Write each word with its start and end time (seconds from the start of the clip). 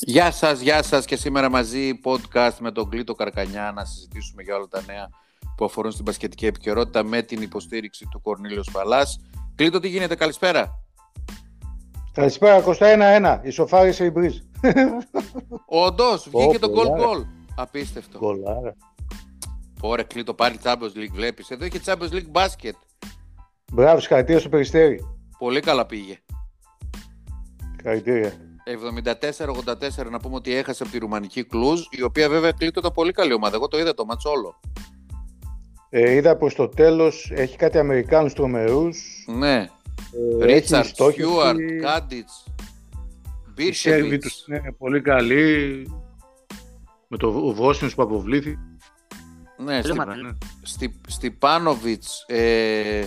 Γεια 0.00 0.30
σας, 0.30 0.60
γεια 0.60 0.82
σας 0.82 1.04
και 1.04 1.16
σήμερα 1.16 1.50
μαζί 1.50 2.00
podcast 2.04 2.56
με 2.60 2.72
τον 2.72 2.88
Κλήτο 2.88 3.14
Καρκανιά 3.14 3.72
να 3.74 3.84
συζητήσουμε 3.84 4.42
για 4.42 4.56
όλα 4.56 4.68
τα 4.68 4.82
νέα 4.86 5.08
που 5.56 5.64
αφορούν 5.64 5.92
στην 5.92 6.04
πασχετική 6.04 6.46
επικαιρότητα 6.46 7.04
με 7.04 7.22
την 7.22 7.42
υποστήριξη 7.42 8.06
του 8.10 8.20
Κορνίλιος 8.20 8.70
Παλάς. 8.72 9.20
Κλήτο, 9.54 9.80
τι 9.80 9.88
γίνεται, 9.88 10.14
καλησπέρα. 10.14 10.89
Καλησπέρα, 12.12 12.64
21-1. 12.78 13.38
Ισοφάρισε 13.42 14.04
η 14.04 14.10
Μπρίζ. 14.12 14.36
Όντως, 15.66 16.28
βγήκε 16.28 16.58
το 16.58 16.68
goal 16.76 17.00
goal. 17.00 17.24
Απίστευτο. 17.56 18.18
Γκολάρα. 18.18 18.76
Ωραία, 19.80 20.04
Κλήτο, 20.04 20.34
πάλι 20.34 20.58
Champions 20.62 20.96
League 20.98 21.12
βλέπεις. 21.12 21.50
Εδώ 21.50 21.64
είχε 21.64 21.80
Champions 21.84 22.12
League 22.12 22.28
μπάσκετ. 22.30 22.74
Μπράβο, 23.72 24.00
συγχαρητήρια 24.00 24.40
στο 24.40 24.48
περιστέρι. 24.48 25.00
Πολύ 25.38 25.60
καλά 25.60 25.86
πήγε. 25.86 26.18
Συγχαρητήρια. 27.76 28.32
74-84 30.06 30.10
να 30.10 30.18
πούμε 30.18 30.34
ότι 30.34 30.54
έχασε 30.54 30.82
από 30.82 30.92
τη 30.92 30.98
Ρουμανική 30.98 31.44
Κλούζ, 31.44 31.80
η 31.90 32.02
οποία 32.02 32.28
βέβαια 32.28 32.52
Κλήτο 32.52 32.80
ήταν 32.80 32.92
πολύ 32.92 33.12
καλή 33.12 33.32
ομάδα. 33.32 33.56
Εγώ 33.56 33.68
το 33.68 33.78
είδα 33.78 33.94
το 33.94 34.04
μάτς 34.04 34.24
όλο. 34.24 34.60
Ε, 35.88 36.10
είδα 36.10 36.36
προς 36.36 36.54
το 36.54 36.68
τέλος, 36.68 37.30
έχει 37.34 37.56
κάτι 37.56 37.78
Αμερικάνους 37.78 38.32
τρομερούς. 38.32 39.24
Ναι. 39.26 39.68
Ε, 40.40 40.44
Ρίτσαρτ, 40.44 40.84
έχεις 40.84 40.94
στόχευση. 40.96 41.22
Στιούαρτ, 41.22 41.58
Κάντιτς, 41.82 42.44
Οι 43.56 43.72
Σέρβοι 43.72 44.00
Μπίρσεβιτς. 44.02 44.26
τους 44.26 44.46
είναι 44.48 44.74
πολύ 44.78 45.00
καλοί. 45.00 45.86
Με 47.08 47.16
το 47.16 47.28
ο 47.28 47.52
Βόσνιος 47.54 47.94
που 47.94 48.02
αποβλήθη. 48.02 48.58
Ναι, 49.56 49.82
στη, 49.82 49.92
Βλέμμα, 49.92 50.16
Ναι. 50.16 50.30
στη, 50.62 51.00
Στιπάνοβιτς 51.08 52.24
ε, 52.28 53.04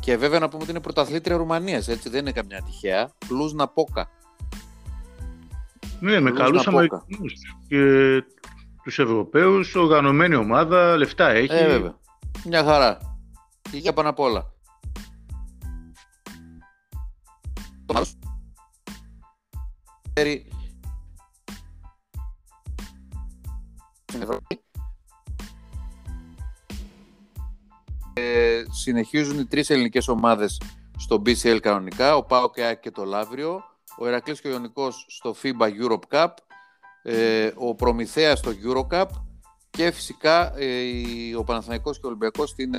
και 0.00 0.16
βέβαια 0.16 0.38
να 0.38 0.48
πούμε 0.48 0.62
ότι 0.62 0.70
είναι 0.70 0.80
πρωταθλήτρια 0.80 1.36
Ρουμανίας, 1.36 1.88
έτσι 1.88 2.08
δεν 2.08 2.20
είναι 2.20 2.32
καμιά 2.32 2.62
τυχαία. 2.62 3.10
Κλούζ 3.28 3.52
Ναπόκα. 3.52 4.08
Ναι, 6.00 6.20
με 6.20 6.30
Λούς 6.30 6.38
καλούς 6.38 6.56
να 6.64 6.70
πω. 6.72 6.76
Αμερικανούς. 6.76 7.32
Και 7.68 7.78
τους 8.82 8.98
Ευρωπαίους, 8.98 9.74
οργανωμένη 9.74 10.34
ομάδα, 10.34 10.96
λεφτά 10.96 11.28
έχει. 11.28 11.54
Ε, 11.54 11.66
βέβαια. 11.66 11.98
Μια 12.44 12.64
χαρά. 12.64 12.98
Είχε 13.72 13.92
πάνω 13.92 14.08
απ' 14.08 14.18
όλα. 14.20 14.52
Το 17.88 17.94
μάλλον- 17.94 18.08
Φέρει- 20.14 20.46
στην 24.06 24.22
Ευρώπη. 24.22 24.60
Ε, 28.12 28.62
συνεχίζουν 28.70 29.38
οι 29.38 29.46
τρεις 29.46 29.70
ελληνικές 29.70 30.08
ομάδες 30.08 30.60
στο 30.96 31.22
BCL 31.26 31.58
κανονικά, 31.62 32.16
ο 32.16 32.24
ΠΑΟΚ 32.24 32.54
και 32.54 32.62
ΑΕΚ 32.62 32.80
και 32.80 32.90
το 32.90 33.04
Λαύριο, 33.04 33.62
ο 33.98 34.06
Ηρακλής 34.06 34.40
και 34.40 34.48
ο 34.48 34.50
Ιωνικός 34.50 35.06
στο 35.08 35.34
FIBA 35.42 35.68
Europe 35.82 36.00
Cup, 36.10 36.28
ε, 37.02 37.50
ο 37.54 37.74
Προμηθέας 37.74 38.38
στο 38.38 38.50
Eurocup 38.64 39.06
και 39.70 39.90
φυσικά 39.90 40.58
ε, 40.58 40.64
η- 40.80 41.34
ο 41.34 41.44
Παναθηναϊκός 41.44 42.00
και 42.00 42.06
ο 42.06 42.08
Ολυμπιακός 42.08 42.50
στην 42.50 42.70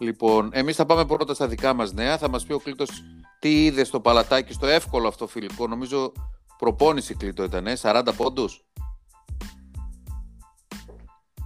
Λοιπόν, 0.00 0.50
εμείς 0.52 0.76
θα 0.76 0.86
πάμε 0.86 1.04
πρώτα 1.04 1.34
στα 1.34 1.48
δικά 1.48 1.74
μας 1.74 1.92
νέα. 1.92 2.18
Θα 2.18 2.28
μας 2.28 2.46
πει 2.46 2.52
ο 2.52 2.58
Κλήτος 2.58 3.02
τι 3.38 3.64
είδε 3.64 3.84
στο 3.84 4.00
παλατάκι, 4.00 4.52
στο 4.52 4.66
εύκολο 4.66 5.08
αυτό 5.08 5.26
φιλικό. 5.26 5.66
Νομίζω 5.66 6.12
προπόνηση 6.58 7.14
Κλήτο 7.14 7.44
ήταν, 7.44 7.66
ε, 7.66 7.76
40 7.76 8.12
πόντους. 8.16 8.64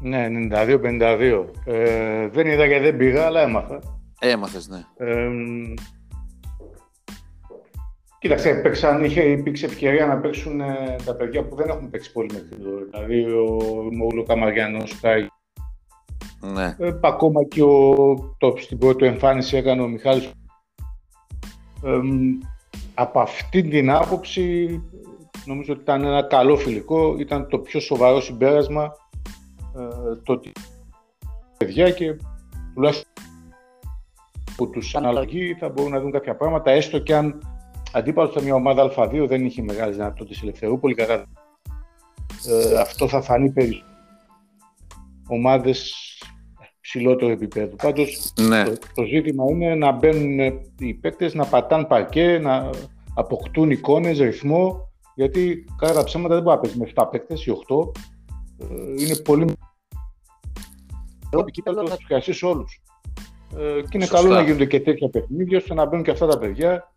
Ναι, 0.01 0.29
92-52. 0.29 1.51
Ε, 1.65 2.29
δεν 2.29 2.47
είδα 2.47 2.65
γιατί 2.65 2.85
δεν 2.85 2.97
πήγα, 2.97 3.27
αλλά 3.27 3.41
έμαθα. 3.41 3.79
Έμαθες, 4.21 4.69
ναι. 4.69 4.85
Ε, 4.97 5.31
κοίταξε, 8.19 8.55
παίξαν, 8.55 9.05
είχε, 9.05 9.23
υπήρξε 9.23 9.67
ευκαιρία 9.67 10.07
να 10.07 10.19
παίξουν 10.19 10.61
ε, 10.61 10.97
τα 11.05 11.15
παιδιά 11.15 11.45
που 11.45 11.57
δεν 11.57 11.69
έχουν 11.69 11.91
παίξει 11.91 12.13
πολύ 12.13 12.31
μέχρι 12.33 12.65
τώρα. 12.65 12.85
Δηλαδή 12.91 13.33
ο 13.33 13.59
Μόγλου 13.93 14.23
Καμαριανός, 14.23 15.01
Κάι, 15.01 15.27
ναι. 16.53 16.77
ε, 16.79 16.99
ακόμα 17.03 17.45
και 17.45 17.63
ο, 17.63 18.15
το, 18.39 18.55
στην 18.57 18.79
πρώτη 18.79 18.97
του 18.97 19.05
εμφάνιση 19.05 19.57
έκανε 19.57 19.83
ο 19.83 19.89
Μιχάλης. 19.89 20.31
Ε, 21.85 21.99
από 22.95 23.21
αυτή 23.21 23.63
την 23.63 23.91
άποψη 23.91 24.83
νομίζω 25.45 25.73
ότι 25.73 25.83
ήταν 25.83 26.05
ένα 26.05 26.23
καλό 26.23 26.57
φιλικό, 26.57 27.17
ήταν 27.19 27.49
το 27.49 27.59
πιο 27.59 27.81
σοβαρό 27.81 28.21
συμπέρασμα 28.21 28.93
ε, 29.77 30.15
το 30.23 30.33
ότι 30.33 30.53
παιδιά 31.59 31.91
και 31.91 32.17
τουλάχιστον 32.75 33.13
που 34.57 34.71
τους 34.71 34.95
αναλογεί 34.95 35.55
θα 35.55 35.69
μπορούν 35.69 35.93
να 35.93 36.01
δουν 36.01 36.11
κάποια 36.11 36.37
πράγματα, 36.37 36.71
έστω 36.71 36.99
και 36.99 37.15
αν 37.15 37.39
αντίπαλος 37.93 38.31
ήταν 38.31 38.45
μια 38.45 38.55
ομάδα 38.55 38.93
Α2 38.97 39.27
δεν 39.29 39.45
είχε 39.45 39.63
μεγάλες 39.63 39.97
δυνατότητες 39.97 40.43
Ελευθερούπολη, 40.43 40.95
κατά 40.95 41.25
ε, 42.49 42.81
αυτό 42.81 43.09
θα 43.09 43.23
φανεί 43.23 43.51
περισσότερο 43.51 43.93
ομάδες 45.29 45.95
ψηλότερο 46.85 47.33
επίπεδο. 47.33 47.77
Πάντως 47.77 48.33
ναι. 48.41 48.65
το, 48.65 48.73
το 48.95 49.05
ζήτημα 49.05 49.45
είναι 49.51 49.75
να 49.75 49.93
μπαίνουν 49.93 50.61
οι 50.79 50.95
παίκτες, 50.95 51.35
να 51.35 51.45
πατάν 51.45 51.87
παρκέ, 51.87 52.39
να 52.39 52.71
αποκτούν 53.15 53.71
εικόνες, 53.71 54.19
ρυθμό, 54.19 54.91
γιατί 55.15 55.65
κατά 55.79 55.93
τα 55.93 56.05
ψέματα 56.05 56.35
δεν 56.35 56.43
μπορεί 56.43 56.57
να 56.57 56.63
παίζει 56.63 56.79
με 56.79 56.91
7 56.95 57.09
παίκτες 57.11 57.47
ή 57.47 57.53
8. 57.69 57.91
Ε, 58.59 59.03
είναι 59.03 59.17
πολύ 59.17 59.57
εκεί 61.47 61.63
θα 61.65 61.75
τους 61.75 62.05
χρειαστείς 62.05 62.43
όλους. 62.43 62.83
Ε, 63.57 63.81
και 63.81 63.89
είναι 63.93 64.05
Σωστά. 64.05 64.21
καλό 64.21 64.35
να 64.35 64.43
γίνονται 64.43 64.65
και 64.65 64.81
τέτοια 64.81 65.09
παιχνίδια, 65.09 65.59
ώστε 65.59 65.75
να 65.75 65.87
μπαίνουν 65.87 66.05
και 66.05 66.11
αυτά 66.11 66.27
τα 66.27 66.39
παιδιά 66.39 66.93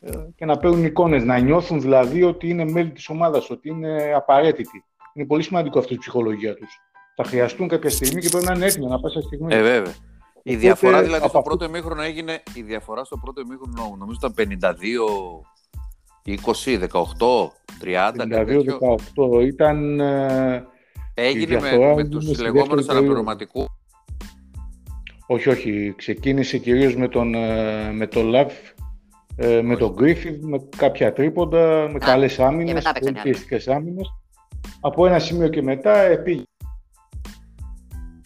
ε, 0.00 0.10
και 0.36 0.44
να 0.44 0.56
παίρνουν 0.56 0.84
εικόνες, 0.84 1.24
να 1.24 1.38
νιώθουν 1.38 1.80
δηλαδή 1.80 2.22
ότι 2.22 2.48
είναι 2.48 2.64
μέλη 2.64 2.90
της 2.90 3.08
ομάδας, 3.08 3.50
ότι 3.50 3.68
είναι 3.68 4.12
απαραίτητοι. 4.16 4.84
Είναι 5.14 5.26
πολύ 5.26 5.42
σημαντικό 5.42 5.78
αυτό 5.78 5.94
η 5.94 5.98
ψυχολογία 5.98 6.54
τους. 6.54 6.78
Θα 7.20 7.26
χρειαστούν 7.28 7.68
κάποια 7.68 7.90
στιγμή 7.90 8.20
και 8.20 8.28
πρέπει 8.28 8.44
να 8.44 8.52
είναι 8.54 8.66
έτοιμοι 8.66 8.86
να 8.86 9.00
πάσα 9.00 9.20
στιγμή. 9.22 9.54
Ε, 9.54 9.62
βέβαια. 9.62 9.92
Η 10.42 10.50
Οπότε, 10.50 10.56
διαφορά 10.56 11.02
δηλαδή 11.02 11.16
από 11.24 11.28
στο 11.28 11.38
αυτό- 11.38 11.42
πρώτο 11.42 11.64
ημίχρονο 11.64 12.02
έγινε, 12.02 12.42
η 12.54 12.62
διαφορά 12.62 13.04
στο 13.04 13.16
πρώτο 13.16 13.40
ημίχρονο 13.40 13.96
νομίζω 13.98 14.18
ήταν 14.18 14.34
52, 14.34 15.42
20, 16.24 16.78
18, 16.78 17.52
30, 17.80 18.12
κάτι 18.28 18.44
τέτοιο. 18.44 18.78
52-18 19.16 19.40
ήταν. 19.46 20.00
ε, 20.00 20.66
Έγινε 21.14 21.54
με, 21.54 21.58
διαφορά 21.60 21.86
με 21.94 22.00
είναι 22.00 22.08
τους 22.08 22.24
στη 22.24 22.42
λεγόμενους 22.42 22.68
δεύτερη 22.68 22.86
περίοδο. 22.86 22.98
αναπληρωματικούς. 22.98 23.66
όχι, 25.26 25.48
όχι. 25.48 25.94
Ξεκίνησε 25.96 26.58
κυρίως 26.58 26.96
με 26.96 27.08
τον, 27.08 27.34
ε, 27.34 27.92
με 27.92 28.06
τον 28.06 28.26
Λαβ, 28.26 28.52
ε, 29.36 29.62
με 29.62 29.70
Όχι. 29.72 29.78
τον 29.82 29.92
Γκρίφιθ, 29.94 30.42
με 30.42 30.58
κάποια 30.76 31.12
τρίποντα, 31.12 31.88
με 31.92 31.98
καλές 31.98 32.38
άμυνες, 32.40 32.72
μετά 32.74 32.92
παίξαν 32.92 33.12
πολύ 33.12 33.16
οι 33.16 33.20
άλλοι. 33.20 33.30
πιεστικές 33.30 33.68
άμυνες. 33.68 34.08
Από 34.80 35.06
ένα 35.06 35.18
σημείο 35.18 35.48
και 35.48 35.62
μετά 35.62 35.98
ε, 35.98 36.16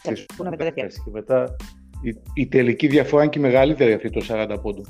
πήγε. 0.02 0.24
Πού 0.36 0.42
να 0.42 0.50
με 0.50 0.56
κατευθείαν. 0.56 0.88
Και 0.88 1.10
μετά 1.12 1.56
η, 2.02 2.16
η 2.34 2.46
τελική 2.46 2.86
διαφορά 2.86 3.22
είναι 3.22 3.32
και 3.32 3.38
μεγαλύτερη 3.38 3.92
αυτή 3.92 4.10
το 4.10 4.24
40 4.28 4.56
πόντων. 4.62 4.84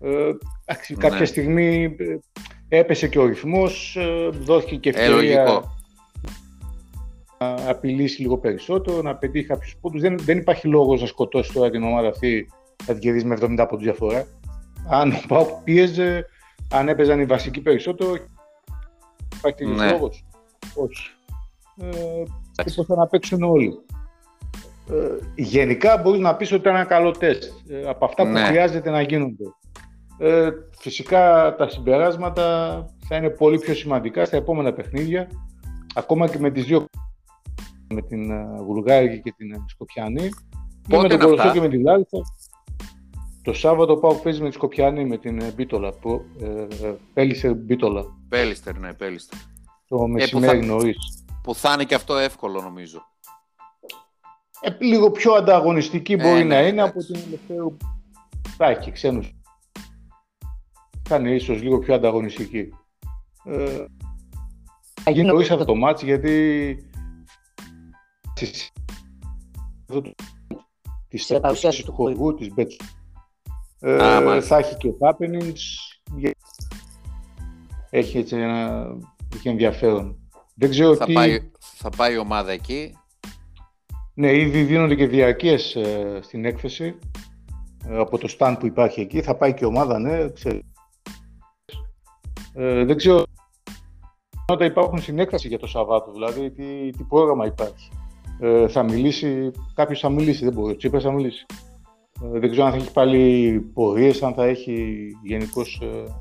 Ε, 0.00 0.30
εντάξει, 0.64 0.94
Ναι. 0.94 1.08
κάποια 1.08 1.26
στιγμή 1.26 1.96
ε, 2.68 2.78
έπεσε 2.78 3.08
και 3.08 3.18
ο 3.18 3.26
ρυθμός, 3.26 3.96
ε, 3.96 4.28
δόθηκε 4.32 4.76
και 4.76 4.88
Ε, 4.88 4.92
ευκαιρία 4.92 5.44
λογικό. 5.44 5.74
να 7.38 7.70
απειλήσει 7.70 8.20
λίγο 8.20 8.38
περισσότερο, 8.38 9.02
να 9.02 9.16
πετύχει 9.16 9.46
κάποιους 9.46 9.76
πόντους. 9.80 10.00
Δεν, 10.00 10.18
δεν 10.18 10.38
υπάρχει 10.38 10.68
λόγος 10.68 11.00
να 11.00 11.06
σκοτώσει 11.06 11.52
τώρα 11.52 11.70
την 11.70 11.82
ομάδα 11.82 12.08
αυτή, 12.08 12.48
να 12.86 12.92
την 12.92 13.02
κερδίσει 13.02 13.24
με 13.26 13.36
70 13.40 13.66
πόντους 13.68 13.84
διαφορά. 13.84 14.26
Αν 14.88 15.12
ο 15.12 15.20
Πάουκ 15.28 15.48
πίεζε, 15.64 16.26
αν 16.70 16.88
έπαιζαν 16.88 17.20
οι 17.20 17.24
βασικοί 17.24 17.60
περισσότερο, 17.60 18.14
υπάρχει 19.36 19.58
τέτοιο 19.58 19.74
Ναι. 19.74 19.90
λόγος. 19.90 20.24
Όχι. 20.74 21.10
Ε, 21.80 22.22
και 22.62 22.72
πώς 22.76 22.86
θα 22.86 22.94
να 22.94 23.06
παίξουν 23.06 23.42
όλοι. 23.42 23.72
Ε, 24.90 25.18
γενικά 25.34 25.96
μπορείς 25.96 26.20
να 26.20 26.36
πεις 26.36 26.52
ότι 26.52 26.60
ήταν 26.60 26.74
ένα 26.74 26.84
καλό 26.84 27.10
τεστ. 27.10 27.42
Ε, 27.68 27.88
από 27.88 28.04
αυτά 28.04 28.22
που 28.22 28.28
Ναι. 28.28 28.40
χρειάζεται 28.40 28.90
να 28.90 29.00
γίνονται. 29.02 29.44
Ε, 30.18 30.50
φυσικά 30.78 31.54
τα 31.58 31.68
συμπεράσματα 31.68 32.44
θα 33.08 33.16
είναι 33.16 33.30
πολύ 33.30 33.58
πιο 33.58 33.74
σημαντικά 33.74 34.24
στα 34.24 34.36
επόμενα 34.36 34.72
παιχνίδια. 34.72 35.28
Ακόμα 35.94 36.28
και 36.28 36.38
με 36.38 36.50
τις 36.50 36.64
δύο 36.64 36.86
με 37.88 38.02
την 38.02 38.30
ε, 38.30 38.44
Βουλγάρικη 38.66 39.20
και 39.20 39.34
την 39.36 39.52
ε, 39.52 39.64
Σκοπιανή. 39.68 40.24
Ή 40.24 40.30
Πότε 40.88 41.02
με 41.02 41.08
τον 41.08 41.10
είναι 41.10 41.24
Κοροσό 41.24 41.42
αυτά; 41.42 41.52
και 41.52 41.60
με 41.60 41.68
τη 41.68 41.82
Λάρισα. 41.82 42.18
Το 43.42 43.52
Σάββατο 43.52 43.96
πάω 43.96 44.14
παίζει 44.14 44.42
με 44.42 44.48
τη 44.48 44.54
Σκοπιανή 44.54 45.04
με 45.04 45.18
την 45.18 45.40
ε, 45.40 45.52
Μπίτολα. 45.56 45.92
Που, 45.92 46.24
ε, 46.42 46.92
Πέλισερ 47.12 47.54
Μπίτολα. 47.54 48.04
Πέλιστερ, 48.28 48.78
ναι, 48.78 48.92
Πέλιστερ. 48.94 49.38
Το 49.88 50.06
μεσημέρι 50.06 50.60
θα- 50.60 50.66
νωρίς. 50.66 50.96
Που 51.42 51.54
θα 51.54 51.72
είναι 51.72 51.84
και 51.84 51.94
αυτό 51.94 52.16
εύκολο 52.16 52.60
νομίζω. 52.62 52.98
Ε, 54.60 54.70
λίγο 54.78 55.10
πιο 55.10 55.32
ανταγωνιστική 55.32 56.16
μπορεί 56.16 56.44
ναι, 56.44 56.54
να 56.54 56.60
είναι 56.60 56.82
εντάξει. 56.82 56.98
από 56.98 57.06
την 57.06 57.22
Ελευθέρου. 57.26 57.76
Θα 58.56 58.66
έχει 58.66 58.80
και 58.80 58.90
ξένους. 58.90 59.34
θα 61.08 61.16
είναι 61.16 61.30
ίσως 61.30 61.62
λίγο 61.62 61.78
πιο 61.78 61.94
ανταγωνιστική. 61.94 62.68
Ε, 63.44 63.84
θα 65.02 65.10
γίνει 65.10 65.26
νωρίς 65.26 65.50
αυτό 65.50 65.64
το 65.64 65.74
μάτς 65.74 66.02
γιατί 66.02 66.76
της 71.08 71.26
παρουσίαση 71.40 71.84
του 71.84 71.92
χορηγού, 71.92 72.34
της 72.34 72.52
Bet 72.56 72.66
ε, 73.80 74.40
θα 74.40 74.56
έχει 74.56 74.76
και 74.76 74.92
happenings 75.00 75.60
έχει 77.90 78.18
έτσι 78.18 78.36
ένα 78.36 78.86
έχει 79.34 79.48
ενδιαφέρον. 79.48 80.18
Δεν 80.54 80.70
ξέρω 80.70 80.96
θα, 80.96 81.04
τι... 81.04 81.12
πάει, 81.12 81.50
θα 81.60 81.90
πάει 81.90 82.14
η 82.14 82.18
ομάδα 82.18 82.52
εκεί. 82.52 82.96
Ναι, 84.18 84.36
ήδη 84.36 84.62
δίνονται 84.62 84.94
και 84.94 85.06
διαρκές 85.06 85.74
ε, 85.74 86.18
στην 86.22 86.44
έκθεση 86.44 86.98
ε, 87.88 87.98
από 87.98 88.18
το 88.18 88.36
stand 88.38 88.56
που 88.60 88.66
υπάρχει 88.66 89.00
εκεί. 89.00 89.22
Θα 89.22 89.36
πάει 89.36 89.54
και 89.54 89.64
η 89.64 89.66
ομάδα, 89.66 89.98
ναι. 89.98 90.28
Ξέρω. 90.28 90.58
Ε, 92.54 92.84
δεν 92.84 92.96
ξέρω 92.96 93.24
όταν 94.46 94.66
υπάρχουν 94.66 94.98
στην 94.98 95.18
έκθεση 95.18 95.48
για 95.48 95.58
το 95.58 95.66
Σαββάτο, 95.66 96.12
δηλαδή 96.12 96.50
τι, 96.50 96.90
τι 96.90 97.02
πρόγραμμα 97.08 97.46
υπάρχει. 97.46 97.90
Ε, 98.40 98.68
θα 98.68 98.82
μιλήσει, 98.82 99.50
κάποιος 99.74 100.00
θα 100.00 100.08
μιλήσει, 100.08 100.44
δεν 100.44 100.52
μπορεί, 100.52 100.72
ο 100.72 100.76
Τσίπρας 100.76 101.02
θα 101.02 101.12
μιλήσει. 101.12 101.46
Ε, 102.22 102.38
δεν 102.38 102.50
ξέρω 102.50 102.66
αν 102.66 102.72
θα 102.72 102.76
έχει 102.76 102.92
πάλι 102.92 103.60
πορείες, 103.74 104.22
αν 104.22 104.34
θα 104.34 104.44
έχει 104.44 105.08
γενικώς 105.22 105.80
ε, 105.82 106.14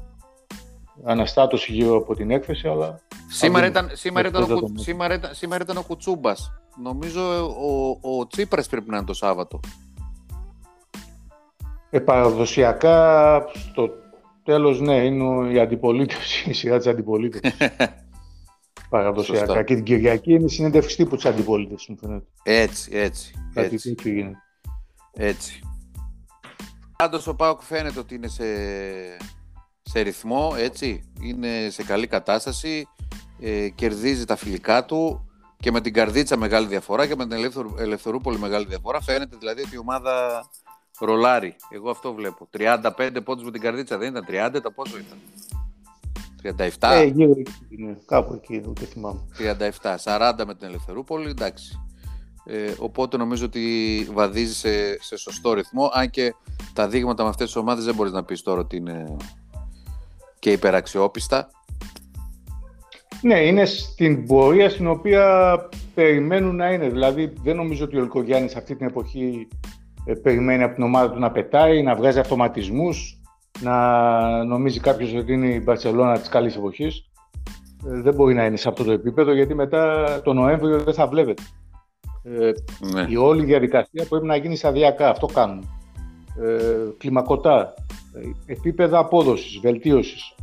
αναστάτωση 1.04 1.72
γύρω 1.72 1.98
από 1.98 2.16
την 2.16 2.32
έκθεση, 2.32 2.68
αλλά... 2.68 3.00
Σήμερα 3.36 3.66
ήταν, 3.66 3.90
σήμερα 3.94 4.28
ήταν, 4.28 4.44
ο, 4.44 4.72
σήμερα 4.76 5.14
ήταν, 5.14 5.34
σήμερα 5.34 5.64
ήταν 5.64 5.78
ο 5.78 5.82
Κουτσούμπας. 5.82 6.52
Νομίζω 6.84 7.46
ο, 7.46 8.00
ο 8.18 8.28
Τσίπρας 8.28 8.68
πρέπει 8.68 8.90
να 8.90 8.98
είναι 8.98 9.06
το 9.06 9.14
Σάββατο. 9.14 9.60
Ε, 11.90 12.00
παραδοσιακά, 12.00 13.42
στο 13.72 13.90
τέλος, 14.44 14.82
ναι, 14.82 14.96
είναι 14.96 15.54
η 15.54 15.60
αντιπολίτευση, 15.60 16.50
η 16.50 16.54
σειρά 16.54 16.78
της 16.78 16.88
αντιπολίτευσης. 16.88 17.58
παραδοσιακά. 18.90 19.46
Σωστά. 19.46 19.64
Και 19.64 19.76
την 19.76 19.84
Κυριακή 19.84 20.34
είναι 20.34 20.46
η 20.46 20.50
συνέντευξη 20.50 20.96
τύπου 20.96 21.16
της 21.16 21.26
αντιπολίτευσης, 21.26 21.88
μου 21.88 21.98
φαίνεται. 21.98 22.26
Έτσι, 22.44 22.90
έτσι. 22.94 23.34
Κάτι 23.54 23.76
έτσι. 23.76 23.96
τέτοιο 23.96 24.12
γίνεται. 24.12 24.38
Έτσι. 25.14 25.60
Πάντως 26.98 27.28
ο 27.28 27.36
Πάοκ 27.36 27.62
φαίνεται 27.62 28.00
ότι 28.00 28.16
είναι 28.16 28.28
σε, 28.28 28.46
σε 29.82 30.00
ρυθμό, 30.00 30.54
έτσι. 30.58 31.12
Είναι 31.22 31.70
σε 31.70 31.84
καλή 31.84 32.08
κατάσταση. 32.08 32.88
Ε, 33.40 33.70
κερδίζει 33.70 34.26
τα 34.26 34.36
φιλικά 34.36 34.86
του 34.86 35.30
και 35.60 35.72
με 35.72 35.82
την 35.82 35.94
Καρδίτσα 35.94 36.38
μεγάλη 36.38 36.68
διαφορά 36.68 37.08
και 37.08 37.16
με 37.16 37.28
την 37.28 37.52
Ελευθερούπολη 37.78 38.40
μεγάλη 38.40 38.66
διαφορά. 38.66 39.02
Φαίνεται 39.02 39.36
δηλαδή 39.40 39.62
ότι 39.62 39.76
η 39.76 39.78
ομάδα 39.78 40.46
ρολάρει. 41.00 41.56
Εγώ 41.70 41.90
αυτό 41.90 42.14
βλέπω. 42.14 42.48
35 42.58 43.18
πόντους 43.24 43.44
με 43.44 43.52
την 43.52 43.62
Καρδίτσα 43.62 43.98
δεν 43.98 44.10
ήταν 44.10 44.26
30, 44.28 44.60
τα 44.62 44.72
πόσο 44.72 44.98
ήταν; 44.98 45.18
37. 46.42 46.68
Ε, 46.80 47.04
γύρω 47.04 47.32
εκεί, 47.32 47.98
κάπου 48.06 48.34
εκεί, 48.34 48.62
ούτε 48.68 48.86
θυμάμαι. 48.86 49.20
37, 49.82 49.96
40 50.04 50.34
με 50.46 50.56
την 50.56 50.68
Ελευθερούπολη, 50.68 51.30
εντάξει. 51.30 51.80
Ε, 52.46 52.74
οπότε 52.80 53.18
νομίζω 53.18 53.46
ότι 53.46 54.08
βαδίζει 54.14 54.54
σε, 54.54 55.04
σε 55.04 55.18
σωστό 55.18 55.54
ρυθμό. 55.54 55.90
Αν 55.94 56.10
και 56.10 56.34
τα 56.74 56.88
δείγματα 56.88 57.24
με 57.24 57.30
αυτές 57.30 57.46
τις 57.46 57.56
ομάδες 57.56 57.86
δεν 57.86 57.96
μπορείς 57.96 58.12
να 58.12 58.24
πεις 58.24 58.42
τώρα 58.42 58.60
ότι 58.62 58.76
είναι 58.76 59.18
και 60.40 60.52
υπεραξιόπιστα. 60.52 61.50
Ναι, 63.26 63.40
είναι 63.40 63.66
στην 63.66 64.26
πορεία 64.26 64.70
στην 64.70 64.88
οποία 64.88 65.56
περιμένουν 65.94 66.56
να 66.56 66.72
είναι. 66.72 66.90
Δηλαδή, 66.90 67.34
δεν 67.44 67.56
νομίζω 67.56 67.86
ότι 67.86 67.98
ο 67.98 68.02
Λυκογιάννης 68.02 68.56
αυτή 68.56 68.76
την 68.76 68.88
εποχή 68.88 69.48
ε, 70.06 70.14
περιμένει 70.14 70.64
από 70.64 70.74
την 70.74 70.84
ομάδα 70.84 71.12
του 71.12 71.20
να 71.20 71.32
πετάει, 71.32 71.84
να 71.84 71.96
βγάζει 71.96 72.20
αυτοματισμούς, 72.20 73.22
να 73.62 74.44
νομίζει 74.44 74.80
κάποιος 74.80 75.14
ότι 75.14 75.34
είναι 75.34 75.48
η 75.48 75.62
Μπαρσελόνα 75.64 76.20
της 76.20 76.30
καλής 76.30 76.56
εποχής. 76.56 77.10
Ε, 77.88 78.02
δεν 78.02 78.14
μπορεί 78.14 78.34
να 78.34 78.46
είναι 78.46 78.58
σε 78.58 78.70
αυτό 78.70 78.84
το 78.84 78.92
επίπεδο, 78.92 79.34
γιατί 79.34 79.56
μετά 79.56 80.06
το 80.24 80.34
Νοέμβριο 80.34 80.80
δεν 80.80 80.94
θα 80.94 81.08
βλέπετε. 81.08 81.44
Ε, 82.24 82.52
ναι. 82.94 83.06
Η 83.10 83.16
όλη 83.16 83.46
διαδικασία 83.46 84.06
πρέπει 84.10 84.26
να 84.26 84.36
γίνει 84.36 84.56
σταδιακά. 84.56 85.10
Αυτό 85.10 85.26
κάνουν. 85.26 85.70
Ε, 86.42 86.58
κλιμακωτά. 86.98 87.74
Ε, 88.14 88.54
επίπεδα 88.54 89.00
απόδοσης, 89.00 89.60
βελτίωσης. 89.60 90.36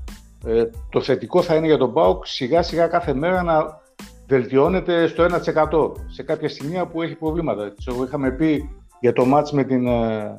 Ε, 0.44 0.62
το 0.90 1.00
θετικό 1.00 1.42
θα 1.42 1.54
είναι 1.54 1.66
για 1.66 1.78
τον 1.78 1.92
ΠΑΟΚ 1.92 2.26
σιγά 2.26 2.62
σιγά 2.62 2.86
κάθε 2.86 3.14
μέρα 3.14 3.42
να 3.42 3.80
βελτιώνεται 4.26 5.06
στο 5.06 5.24
1% 5.24 5.92
σε 6.06 6.22
κάποια 6.22 6.48
στιγμή 6.48 6.86
που 6.86 7.02
έχει 7.02 7.14
προβλήματα. 7.14 7.74
Εγώ 7.88 8.04
είχαμε 8.04 8.30
πει 8.30 8.68
για 9.00 9.12
το 9.12 9.24
μάτς 9.24 9.52
με, 9.52 9.64
την, 9.64 9.86
ε, 9.86 10.36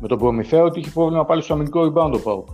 με 0.00 0.08
τον 0.08 0.18
Προμηθέα 0.18 0.62
ότι 0.62 0.80
είχε 0.80 0.90
πρόβλημα 0.90 1.24
πάλι 1.24 1.42
στο 1.42 1.54
αμυντικό 1.54 1.80
rebound 1.82 2.12
ο 2.12 2.18
ΠΑΟΚ. 2.18 2.48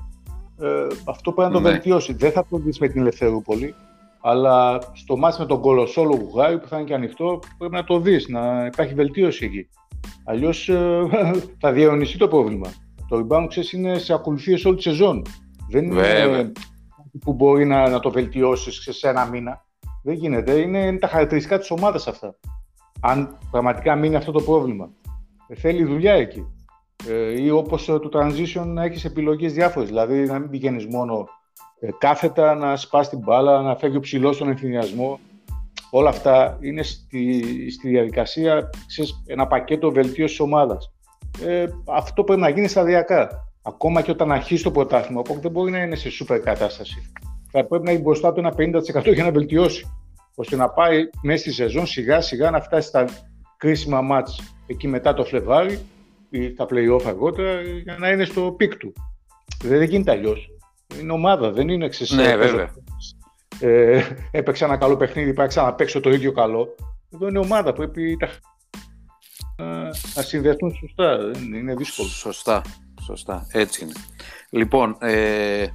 Ε, 0.61 0.87
αυτό 1.05 1.33
πρέπει 1.33 1.53
να 1.53 1.57
το 1.57 1.63
ναι. 1.63 1.71
βελτιώσει. 1.71 2.13
Δεν 2.13 2.33
θα 2.33 2.47
το 2.51 2.57
δεις 2.57 2.79
με 2.79 2.89
την 2.89 3.01
Ελευθερούπολη, 3.01 3.75
αλλά 4.21 4.79
στο 4.93 5.17
μάτς 5.17 5.39
με 5.39 5.47
τον 5.47 5.61
Κολοσσόλο 5.61 6.15
Γουγάη 6.15 6.59
που 6.59 6.69
θα 6.69 6.77
είναι 6.77 6.87
και 6.87 6.95
ανοιχτό 6.95 7.39
πρέπει 7.59 7.75
να 7.75 7.85
το 7.85 8.01
δεις, 8.01 8.29
να 8.29 8.67
υπάρχει 8.67 8.95
βελτίωση 8.95 9.45
εκεί. 9.45 9.69
Αλλιώς 10.25 10.69
ε, 10.69 11.07
θα 11.61 11.73
διαιωνιστεί 11.73 12.19
το 12.19 12.29
πρόβλημα. 12.29 12.69
Το 13.09 13.27
rebound 13.27 13.47
ξέρεις 13.49 13.73
είναι 13.73 13.99
σε 13.99 14.15
ακολουθίες 14.15 14.65
όλη 14.65 14.77
τη 14.77 14.83
σεζόν. 14.83 15.23
Δεν 15.71 15.85
είναι 15.85 16.53
που 17.19 17.33
μπορεί 17.33 17.65
να, 17.65 17.89
να 17.89 18.01
το 18.01 18.11
βελτιώσεις 18.11 18.89
σε 18.91 19.09
ένα 19.09 19.25
μήνα. 19.25 19.65
Δεν 20.03 20.15
γίνεται. 20.15 20.53
Είναι, 20.53 20.79
είναι 20.79 20.99
τα 20.99 21.09
χαρακτηριστικά 21.09 21.59
της 21.59 21.71
ομάδας 21.71 22.07
αυτά. 22.07 22.35
Αν 23.01 23.39
πραγματικά 23.51 23.95
μείνει 23.95 24.17
αυτό 24.17 24.33
το 24.33 24.41
πρόβλημα. 24.41 24.91
Ε, 25.49 25.55
θέλει 25.55 25.85
δουλειά 25.85 26.13
εκεί. 26.13 26.47
Ε, 27.09 27.43
ή 27.43 27.51
όπως 27.51 27.89
ε, 27.89 27.99
το 27.99 28.09
transition 28.13 28.65
να 28.67 28.85
έχεις 28.85 29.05
επιλογές 29.05 29.53
διάφορες. 29.53 29.89
Δηλαδή 29.89 30.25
να 30.25 30.39
μην 30.39 30.51
πηγαίνεις 30.51 30.87
μόνο 30.87 31.29
ε, 31.81 31.89
κάθετα, 31.99 32.55
να 32.55 32.77
σπάς 32.77 33.09
την 33.09 33.19
μπάλα, 33.19 33.63
να 33.63 33.77
φεύγει 33.77 33.97
ο 33.97 34.01
ψηλός 34.01 34.35
στον 34.35 34.49
ενθυμιασμό. 34.49 35.21
Όλα 35.91 36.09
αυτά 36.09 36.59
είναι 36.61 36.83
στη, 36.83 37.45
στη 37.71 37.89
διαδικασία 37.89 38.71
ξέρεις, 38.87 39.23
ένα 39.27 39.47
πακέτο 39.47 39.91
βελτίωσης 39.91 40.41
ομάδας. 40.41 40.93
Ε, 41.45 41.67
αυτό 41.87 42.25
πρέπει 42.25 42.41
να 42.41 42.49
γίνει 42.49 42.69
σταδιακά. 42.69 43.50
Ακόμα 43.63 44.03
και 44.03 44.11
όταν 44.11 44.33
αρχίσει 44.33 44.63
το 44.63 44.71
πρωτάθλημα, 44.71 45.21
οπότε 45.21 45.41
δεν 45.41 45.51
μπορεί 45.51 45.71
να 45.71 45.79
είναι 45.79 45.97
σε 45.97 46.11
σούπερ 46.11 46.41
κατάσταση. 46.41 47.13
Θα 47.51 47.67
πρέπει 47.67 47.85
να 47.85 47.91
έχει 47.91 48.01
μπροστά 48.01 48.33
του 48.33 48.41
ένα 48.41 48.55
50% 48.57 49.13
για 49.15 49.25
να 49.25 49.31
βελτιώσει. 49.31 49.87
ώστε 50.35 50.57
να 50.57 50.69
πάει 50.69 51.09
μέσα 51.23 51.39
στη 51.39 51.53
σεζόν 51.53 51.87
σιγά 51.87 52.21
σιγά 52.21 52.51
να 52.51 52.61
φτάσει 52.61 52.89
στα 52.89 53.05
κρίσιμα 53.57 54.01
μάτς 54.01 54.55
εκεί 54.67 54.89
μετά 54.89 55.15
το 55.15 55.25
Φλεβάρη 55.25 55.81
ή 56.31 56.53
τα 56.55 56.67
play-off 56.71 57.05
αργότερα 57.07 57.61
για 57.61 57.97
να 57.99 58.11
είναι 58.11 58.25
στο 58.25 58.55
πικ 58.57 58.77
του. 58.77 58.93
Δεν 59.63 59.83
γίνεται 59.83 60.11
αλλιώς. 60.11 60.49
Είναι 61.01 61.13
ομάδα, 61.13 61.51
δεν 61.51 61.69
είναι 61.69 61.85
σέξι. 61.85 62.15
Ναι, 62.15 62.37
βέβαια. 62.37 62.75
Ε, 63.61 64.03
έπαιξα 64.31 64.65
ένα 64.65 64.77
καλό 64.77 64.97
παιχνίδι, 64.97 65.33
πάει 65.33 65.49
να 65.55 65.75
παίξω 65.75 66.01
το 66.01 66.11
ίδιο 66.11 66.33
καλό. 66.33 66.75
Εδώ 67.15 67.29
είναι 67.29 67.39
ομάδα, 67.39 67.73
πρέπει 67.73 68.17
τα... 68.17 68.29
να 70.15 70.23
συνδεθούν 70.23 70.75
σωστά. 70.75 71.19
Είναι 71.55 71.75
δύσκολο. 71.75 72.09
Σωστά, 72.09 72.63
σωστά. 73.01 73.47
Έτσι 73.51 73.85
είναι. 73.85 73.93
Λοιπόν, 74.51 74.97
ε, 75.01 75.67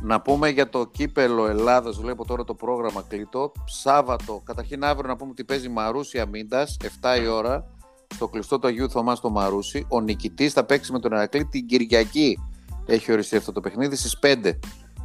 να 0.00 0.20
πούμε 0.20 0.48
για 0.48 0.68
το 0.68 0.86
κύπελλο 0.86 1.46
Ελλάδας, 1.46 1.96
βλέπω 1.96 2.24
τώρα 2.24 2.44
το 2.44 2.54
πρόγραμμα 2.54 3.04
Κλείτο. 3.08 3.52
Σάββατο, 3.64 4.42
καταρχήν 4.44 4.84
αύριο 4.84 5.08
να 5.08 5.16
πούμε 5.16 5.30
ότι 5.30 5.44
παίζει 5.44 5.68
Μαρούσι 5.68 6.20
Αμύντας, 6.20 6.76
7 7.00 7.16
η 7.22 7.26
ώρα, 7.26 7.70
στο 8.14 8.28
κλειστό 8.28 8.58
του 8.58 8.66
Αγίου 8.66 8.90
Θωμά 8.90 9.14
στο 9.14 9.30
Μαρούσι. 9.30 9.86
Ο 9.88 10.00
νικητής 10.00 10.52
θα 10.52 10.64
παίξει 10.64 10.92
με 10.92 10.98
τον 10.98 11.12
Ερακλή 11.12 11.44
την 11.44 11.66
Κυριακή. 11.66 12.38
Έχει 12.86 13.12
οριστεί 13.12 13.36
αυτό 13.36 13.52
το 13.52 13.60
παιχνίδι 13.60 13.96
στις 13.96 14.18
5. 14.22 14.58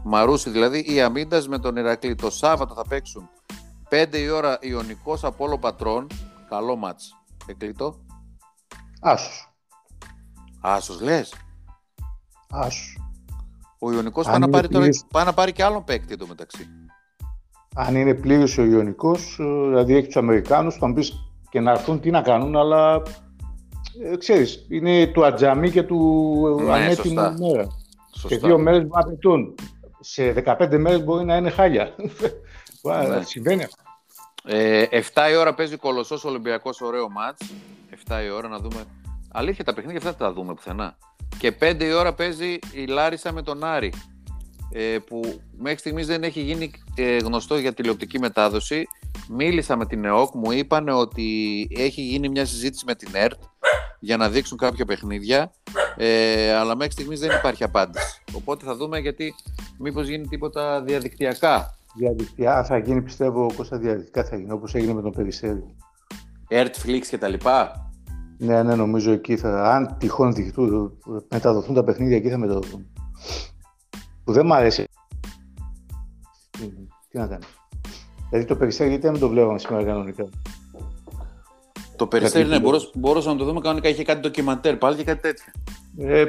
Μαρούσι 0.04 0.50
δηλαδή 0.50 0.94
ή 0.94 1.02
Αμίντα 1.02 1.44
με 1.48 1.60
τον 1.60 1.78
Ερακλή. 1.78 2.16
Το 2.16 2.30
Σάββατο 2.30 2.74
θα 2.74 2.88
παίξουν 2.88 3.30
5 3.90 4.18
η 4.18 4.30
ώρα 4.30 4.58
Ιωνικό 4.62 5.18
Απόλο 5.22 5.58
Πατρών. 5.58 6.08
Καλό 6.50 6.76
μάτς. 6.76 7.16
Εκλείτο. 7.46 8.06
Άσος. 9.02 9.52
Άσος 10.62 11.02
λες. 11.02 11.34
Άσο. 12.50 13.02
Ο 13.80 13.92
Ιωνικός 13.92 14.26
πάει, 14.26 14.40
να 14.40 14.50
πάρει 14.50 14.68
πλήρης... 14.68 15.06
να 15.14 15.34
πάρει 15.34 15.52
και 15.52 15.64
άλλον 15.64 15.84
παίκτη 15.84 16.14
εντωμεταξύ. 16.14 16.68
Αν 17.76 17.96
είναι 17.96 18.14
πλήρω 18.14 18.48
ο 18.58 18.62
Ιωνικός, 18.64 19.36
δηλαδή 19.40 19.96
έχει 19.96 20.06
τους 20.06 20.16
Αμερικάνους, 20.16 20.76
θα 20.76 20.88
μου 20.88 20.94
πεις 20.94 21.14
και 21.50 21.60
να 21.60 21.72
έρθουν 21.72 22.00
τι 22.00 22.10
να 22.10 22.22
κάνουν, 22.22 22.56
αλλά 22.56 23.02
ε, 24.04 24.18
ξέρεις, 24.18 24.66
είναι 24.70 25.08
του 25.08 25.26
ατζαμί 25.26 25.72
και 25.72 25.84
του 25.84 26.60
ναι, 26.64 26.74
ανέτοιμου 26.74 27.14
μέρα. 27.14 27.68
Σωστά. 28.12 28.28
Και 28.28 28.38
δύο 28.38 28.58
μέρες 28.58 28.80
μπορεί 28.80 29.04
να 29.06 29.10
πετούν. 29.10 29.56
Σε 30.00 30.44
15 30.46 30.78
μέρες 30.78 31.04
μπορεί 31.04 31.26
να 31.26 31.36
είναι 31.36 31.50
χάλια. 31.50 31.96
ναι. 32.84 33.22
Συμβαίνει 33.24 33.64
αυτό. 33.64 33.82
Ε, 34.44 34.86
7 34.92 35.32
η 35.32 35.36
ώρα 35.36 35.54
παίζει 35.54 35.78
κολοσσός 35.78 36.24
Ολυμπιακός 36.26 36.82
ωραίο 36.82 37.10
μάτς. 37.10 37.46
7 38.08 38.24
η 38.26 38.30
ώρα 38.30 38.48
να 38.48 38.60
δούμε. 38.60 38.86
Αλήθεια 39.38 39.64
τα 39.64 39.74
παιχνίδια 39.74 39.98
αυτά 39.98 40.16
τα 40.16 40.34
δούμε 40.34 40.54
πουθενά. 40.54 40.98
Και 41.38 41.56
5 41.60 41.84
η 41.84 41.94
ώρα 41.94 42.14
παίζει 42.14 42.60
η 42.74 42.86
Λάρισα 42.88 43.32
με 43.32 43.42
τον 43.42 43.64
Άρη. 43.64 43.94
Ε, 44.72 44.98
που 45.08 45.42
μέχρι 45.58 45.78
στιγμής 45.78 46.08
δεν 46.08 46.24
έχει 46.24 46.42
γίνει 46.42 46.72
ε, 46.96 47.18
γνωστό 47.18 47.58
για 47.58 47.74
τηλεοπτική 47.74 48.20
μετάδοση. 48.20 48.88
Μίλησα 49.30 49.76
με 49.76 49.86
την 49.86 50.06
ΕΟΚ, 50.06 50.36
μου 50.36 50.52
είπαν 50.52 50.90
ότι 50.90 51.68
έχει 51.78 52.02
γίνει 52.02 52.30
μια 52.30 52.46
συζήτηση 52.46 52.84
με 52.88 52.96
την 52.96 53.10
ΕΡΤ 53.14 53.42
για 54.00 54.18
να 54.18 54.30
δείξουν 54.30 54.58
κάποια 54.58 54.86
παιχνίδια 54.86 55.52
Ε, 55.98 56.54
αλλά 56.54 56.76
μέχρι 56.76 56.92
στιγμής 56.92 57.20
δεν 57.20 57.38
υπάρχει 57.38 57.64
απάντηση. 57.64 58.22
Οπότε 58.34 58.66
θα 58.66 58.76
δούμε 58.76 59.00
γιατί 59.00 59.34
μήπως 59.80 60.08
γίνει 60.08 60.28
τίποτα 60.28 60.82
διαδικτυακά. 60.82 61.78
Διαδικτυακά 61.96 62.64
θα 62.64 62.78
γίνει, 62.78 63.02
πιστεύω, 63.02 63.54
Κώστα, 63.56 63.78
διαδικτυακά 63.78 64.30
θα 64.30 64.38
γίνει, 64.38 64.52
όπως 64.52 64.76
έγινε 64.76 64.94
με 64.94 65.02
τον 65.02 65.12
Περιστέρη. 65.12 65.64
Earthflix 66.50 67.02
και 67.10 67.18
τα 67.18 67.28
λοιπά. 67.28 67.87
Ναι, 68.38 68.64
ναι, 68.64 68.76
νομίζω 68.76 69.12
εκεί 69.12 69.38
θα. 69.38 69.72
Αν 69.74 69.96
τυχόν 69.98 70.34
διχτούν, 70.34 70.98
μεταδοθούν 71.30 71.76
τα 71.76 71.84
παιχνίδια, 71.84 72.18
εκεί 72.18 72.30
θα 72.30 72.38
μεταδοθούν. 72.38 72.88
Που 74.24 74.32
δεν 74.32 74.46
μ' 74.46 74.54
αρέσει. 74.54 74.86
Τι 77.10 77.18
να 77.18 77.28
κάνεις. 77.28 77.48
Δηλαδή 78.30 78.48
το 78.48 78.56
περιστέρι, 78.56 78.90
γιατί 78.90 79.08
δεν 79.08 79.20
το 79.20 79.30
βλέπαμε 79.30 79.60
σήμερα 79.60 79.84
κανονικά; 79.84 80.30
Το 81.96 82.08
περιστέρι, 82.08 82.48
ναι, 82.48 82.60
μπορούσα, 82.96 83.32
να 83.32 83.38
το 83.38 83.46
δούμε 83.46 83.60
κανονικά. 83.60 83.90
Είχε 83.90 84.04
κάτι 84.04 84.20
ντοκιμαντέρ 84.20 84.78
πάλι 84.78 84.96
και 84.96 85.04
κάτι 85.04 85.22
τέτοιο. 85.22 85.52
Ε, 85.98 86.26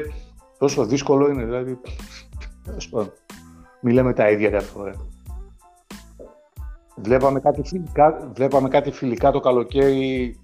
τόσο 0.58 0.84
δύσκολο 0.84 1.30
είναι, 1.30 1.44
δηλαδή. 1.44 1.78
Τέλος 2.64 2.88
πάντων. 2.88 3.12
Μιλάμε 3.80 4.12
τα 4.12 4.30
ίδια 4.30 4.50
κάθε 4.50 4.66
φορά. 4.66 4.92
Βλέπαμε 6.96 7.40
κάτι, 7.40 7.62
φιλικά, 7.62 8.30
βλέπαμε 8.34 8.68
κάτι 8.68 8.90
φιλικά 8.90 9.30
το 9.30 9.40
καλοκαίρι 9.40 10.36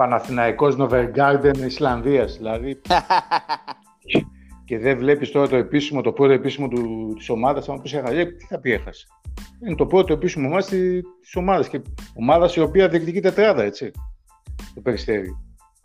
Παναθηναϊκός 0.00 0.76
Νοβεργκάρντεν 0.76 1.66
Ισλανδίας. 1.66 2.36
Δηλαδή, 2.36 2.80
και 4.66 4.78
δεν 4.78 4.98
βλέπεις 4.98 5.30
τώρα 5.30 5.48
το 5.48 5.56
επίσημο, 5.56 6.00
το 6.00 6.12
πρώτο 6.12 6.32
επίσημο 6.32 6.68
του, 6.68 7.14
της 7.16 7.28
ομάδας, 7.28 7.68
αν 7.68 7.82
πεις 7.82 7.92
έχασε, 7.92 8.24
τι 8.24 8.44
θα 8.44 8.58
πει 8.60 8.72
έχασε. 8.72 9.06
Είναι 9.66 9.74
το 9.74 9.86
πρώτο 9.86 10.12
επίσημο 10.12 10.48
μας 10.48 10.66
της 10.66 11.34
ομάδας 11.34 11.68
και 11.68 11.80
ομάδας 12.14 12.56
η 12.56 12.60
οποία 12.60 12.88
διεκδικεί 12.88 13.20
τετράδα, 13.20 13.62
έτσι, 13.62 13.90
το 14.74 14.80
Περιστέρι. 14.80 15.36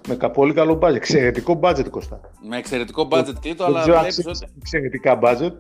Με 0.08 0.16
πολύ 0.16 0.54
καλό 0.54 0.76
μπάτζετ. 0.76 1.02
Εξαιρετικό 1.02 1.54
μπάτζετ 1.54 1.90
κοστά. 1.90 2.20
Με 2.48 2.58
εξαιρετικό 2.58 3.04
μπάτζετ 3.04 3.38
κλείτο, 3.40 3.64
αλλά 3.64 3.84
βλέπεις 3.84 4.18
ότι... 4.18 4.40
Εξαιρετικά 4.58 5.16
μπάτζετ. 5.16 5.54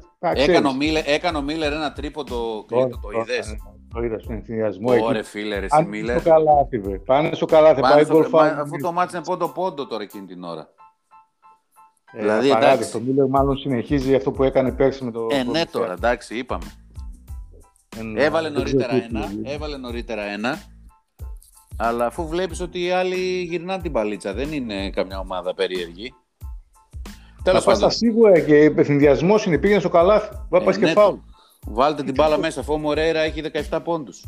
Έκανε 1.05 1.37
ο, 1.37 1.41
Μίλερ, 1.41 1.73
ένα 1.73 1.93
τρίποντο 1.93 2.65
κλείτο, 2.67 2.99
το 2.99 3.09
είδες; 3.19 3.47
Ναι, 3.47 3.55
το 3.55 3.74
είδα 4.03 4.19
στον 4.19 4.35
ενθουσιασμό. 4.35 4.91
Ωρε 5.03 5.23
φίλε, 5.23 5.59
ρε 5.59 5.67
Μίλερ. 5.87 6.19
Στο 6.19 6.29
καλάθι, 6.29 6.79
βε. 6.79 6.97
Πάνε 6.97 7.29
στο 7.33 7.45
καλάθι. 7.45 7.81
Πάνε 7.81 7.93
πάει 7.93 8.03
στο... 8.03 8.37
Αφού 8.37 8.77
το 8.81 8.91
μάτι 8.91 9.15
είναι 9.15 9.25
πόντο-πόντο 9.25 9.87
τώρα 9.87 10.03
εκείνη 10.03 10.25
την 10.25 10.43
ώρα. 10.43 10.69
Ε, 12.13 12.19
δηλαδή, 12.19 12.49
εντάξει. 12.49 12.91
Το 12.91 12.99
Μίλερ 12.99 13.27
μάλλον 13.27 13.57
συνεχίζει 13.57 14.15
αυτό 14.15 14.31
που 14.31 14.43
έκανε 14.43 14.71
πέρσι 14.71 15.03
με 15.03 15.11
το. 15.11 15.27
Ε, 15.31 15.43
ναι, 15.43 15.65
τώρα 15.65 15.93
εντάξει, 15.93 16.37
είπαμε. 16.37 16.65
Ε, 17.97 18.03
ναι, 18.03 18.23
έβαλε 18.23 18.49
νωρίτερα 18.49 18.93
ένα. 18.93 19.31
Έβαλε 19.43 19.77
νωρίτερα 19.77 20.23
ένα. 20.23 20.57
Αλλά 21.77 22.05
αφού 22.05 22.27
βλέπεις 22.27 22.61
ότι 22.61 22.83
οι 22.83 22.91
άλλοι 22.91 23.41
γυρνάνε 23.41 23.81
την 23.81 23.91
παλίτσα, 23.91 24.33
δεν 24.33 24.51
είναι 24.53 24.89
καμιά 24.89 25.19
ομάδα 25.19 25.53
περίεργη. 25.53 26.13
Τέλος 27.43 27.63
πάντων. 27.63 27.91
σίγουρα 27.91 28.39
και 28.39 28.55
επευθυνδιασμό 28.55 29.35
είναι 29.45 29.57
πήγαινε 29.57 29.79
στο 29.79 29.89
καλάθι. 29.89 30.29
Βά 30.49 30.57
ε, 30.57 30.71
και 30.71 30.77
ναι, 30.77 30.91
φάουλ. 30.91 31.15
Βάλτε 31.65 32.03
την 32.03 32.13
μπάλα 32.13 32.37
μέσα, 32.37 32.59
αφού 32.59 32.73
ο 32.73 32.77
Μορέιρα 32.77 33.19
έχει 33.19 33.41
17 33.69 33.79
πόντους. 33.83 34.23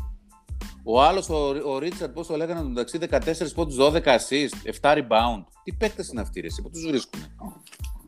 Ο 0.84 1.02
άλλος, 1.02 1.28
ο, 1.28 1.48
ο 1.64 1.78
Ρίτσαρντ, 1.78 2.12
πώς 2.12 2.26
το 2.26 2.36
λέγανε 2.36 2.62
μεταξύ 2.62 2.98
14 3.10 3.18
πόντους, 3.54 3.76
12 3.78 3.92
assist, 3.92 4.70
7 4.80 4.94
rebound. 4.94 5.44
Τι 5.62 5.72
παίκτες 5.72 6.08
είναι 6.08 6.20
αυτοί, 6.20 6.40
ρε, 6.40 6.48
που 6.62 6.70
τους 6.70 6.86
βρίσκουν. 6.86 7.20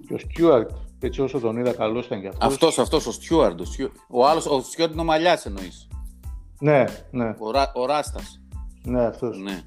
Και 0.06 0.14
ο 0.14 0.18
Στιούαρτ, 0.18 0.70
έτσι 1.00 1.22
όσο 1.22 1.40
τον 1.40 1.56
είδα, 1.56 1.72
καλός 1.72 2.06
ήταν 2.06 2.20
κι 2.20 2.26
αυτός. 2.26 2.46
Αυτός, 2.46 2.78
αυτός, 2.78 3.06
ο 3.06 3.12
Στιούαρτ. 3.12 3.60
Ο 4.10 4.26
άλλος, 4.26 4.46
ο 4.46 4.60
Στιούαρτ 4.60 4.92
είναι 4.92 5.00
ο 5.00 5.04
Μαλιάς, 5.04 5.46
εννοείς. 5.46 5.88
Ναι, 6.60 6.84
ναι. 7.10 7.28
Ο, 7.28 7.80
ο 7.80 7.86
Ράστας. 7.86 8.40
Ναι, 8.82 9.04
αυτός. 9.04 9.38
Ναι. 9.38 9.62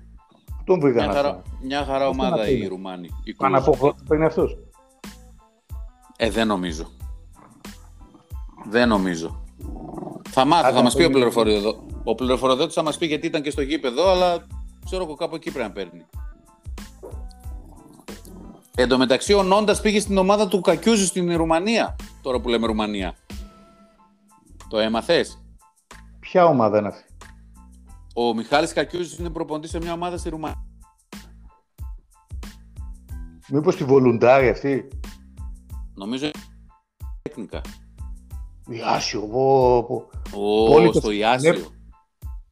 Τον 0.66 0.80
βρήκα 0.80 1.04
μια, 1.04 1.14
χαρά, 1.14 1.42
μια 1.62 1.86
χαρά 1.86 2.08
ομάδα 2.08 2.50
η 2.50 2.68
Ρουμάνη. 2.68 3.10
Πάνω 3.38 3.58
από 3.58 3.72
χρόνο 3.72 3.96
είναι 4.14 4.26
αυτός. 4.26 4.58
Ε, 6.18 6.30
δεν 6.30 6.48
νομίζω. 6.48 6.92
Δεν 8.70 8.88
νομίζω. 8.88 9.43
Θα 10.30 10.46
μάθω, 10.46 10.72
θα 10.74 10.82
μας 10.82 10.96
πει 10.96 11.04
ο 11.04 11.10
πληροφοριοδότη. 11.10 11.96
Ο 12.04 12.16
πληροφοριοδότης 12.16 12.74
θα 12.74 12.84
μας 12.84 12.98
πει 12.98 13.06
γιατί 13.06 13.28
ήταν 13.28 13.42
και 13.42 13.50
στο 13.50 13.62
γήπεδο, 13.62 14.10
αλλά 14.10 14.48
ξέρω 14.86 15.04
εγώ 15.04 15.16
κάπου 15.16 15.36
εκεί 15.36 15.52
πρέπει 15.52 15.68
να 15.68 15.74
παίρνει. 15.74 16.06
Εν 18.76 18.88
τω 18.88 18.98
μεταξύ, 18.98 19.34
ο 19.34 19.44
Νόντας 19.44 19.82
πήγε 19.82 20.00
στην 20.00 20.18
ομάδα 20.18 20.48
του 20.48 20.62
Κακιούζου 20.62 21.06
στην 21.06 21.38
Ρουμανία. 21.38 21.96
Τώρα 22.22 22.40
που 22.40 22.50
λέμε 22.50 22.66
Ρουμανία. 22.66 23.16
Το 24.68 24.80
έμαθες; 24.80 25.44
Ποια 26.20 26.46
ομάδα 26.46 26.78
είναι 26.78 26.88
αυτή; 26.88 27.04
Ο 28.14 28.34
Μιχάλης 28.34 28.74
Κακιούζης 28.74 29.18
είναι 29.18 29.30
προποντή 29.30 29.68
σε 29.68 29.78
μια 29.78 29.94
ομάδα 29.94 30.18
στη 30.18 30.30
Ρουμανία. 30.30 30.66
Μήπως 33.50 33.76
τη 33.76 33.84
Βολουντάρη 33.84 34.50
αυτή; 34.50 34.88
Νομίζω 35.94 36.32
τέκνικα. 37.22 37.62
Ιάσιο, 38.70 39.22
πω, 39.22 39.84
πω. 39.84 40.10
Ω, 40.88 40.92
στο 40.94 41.12
Ιάσιο. 41.12 41.56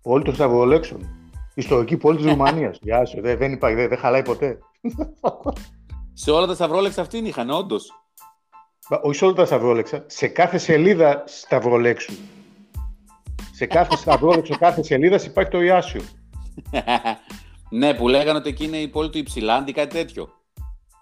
Πόλη 0.02 0.24
των 0.24 0.34
Σταυρολέξων. 0.34 1.10
Ιστορική 1.54 1.98
πόλη 1.98 2.18
της 2.18 2.26
Ρουμανίας. 2.32 2.80
Ιάσιο, 2.82 3.22
δεν, 3.22 3.38
δεν 3.38 3.52
υπάρχει, 3.52 3.76
δεν, 3.76 3.90
δεν 3.90 3.98
χαλάει 3.98 4.22
ποτέ. 4.22 4.60
σε 6.14 6.32
όλα 6.32 6.48
τα 6.48 6.54
Σταυρόλεξα 6.54 7.02
αυτήν 7.02 7.26
είχαν, 7.26 7.50
όντως. 7.50 7.92
Όχι 9.02 9.18
σε 9.18 9.26
όλα 9.26 9.34
τα 9.34 9.46
Σταυρόλεξα. 9.46 10.04
Σε 10.08 10.28
κάθε 10.28 10.58
σελίδα 10.58 11.24
Σταυρολέξου 11.26 12.14
σε 13.62 13.68
κάθε 13.68 13.96
σταυρόλεξο, 13.96 14.58
κάθε 14.58 14.84
σελίδα 14.84 15.24
υπάρχει 15.24 15.52
το 15.52 15.62
Ιάσιο. 15.62 16.02
ναι, 17.80 17.94
που 17.94 18.08
λέγανε 18.08 18.38
ότι 18.38 18.50
εκεί 18.50 18.64
είναι 18.64 18.78
η 18.78 18.88
πόλη 18.88 19.10
του 19.10 19.18
Υψηλάντη, 19.18 19.72
κάτι 19.72 19.96
τέτοιο. 19.96 20.30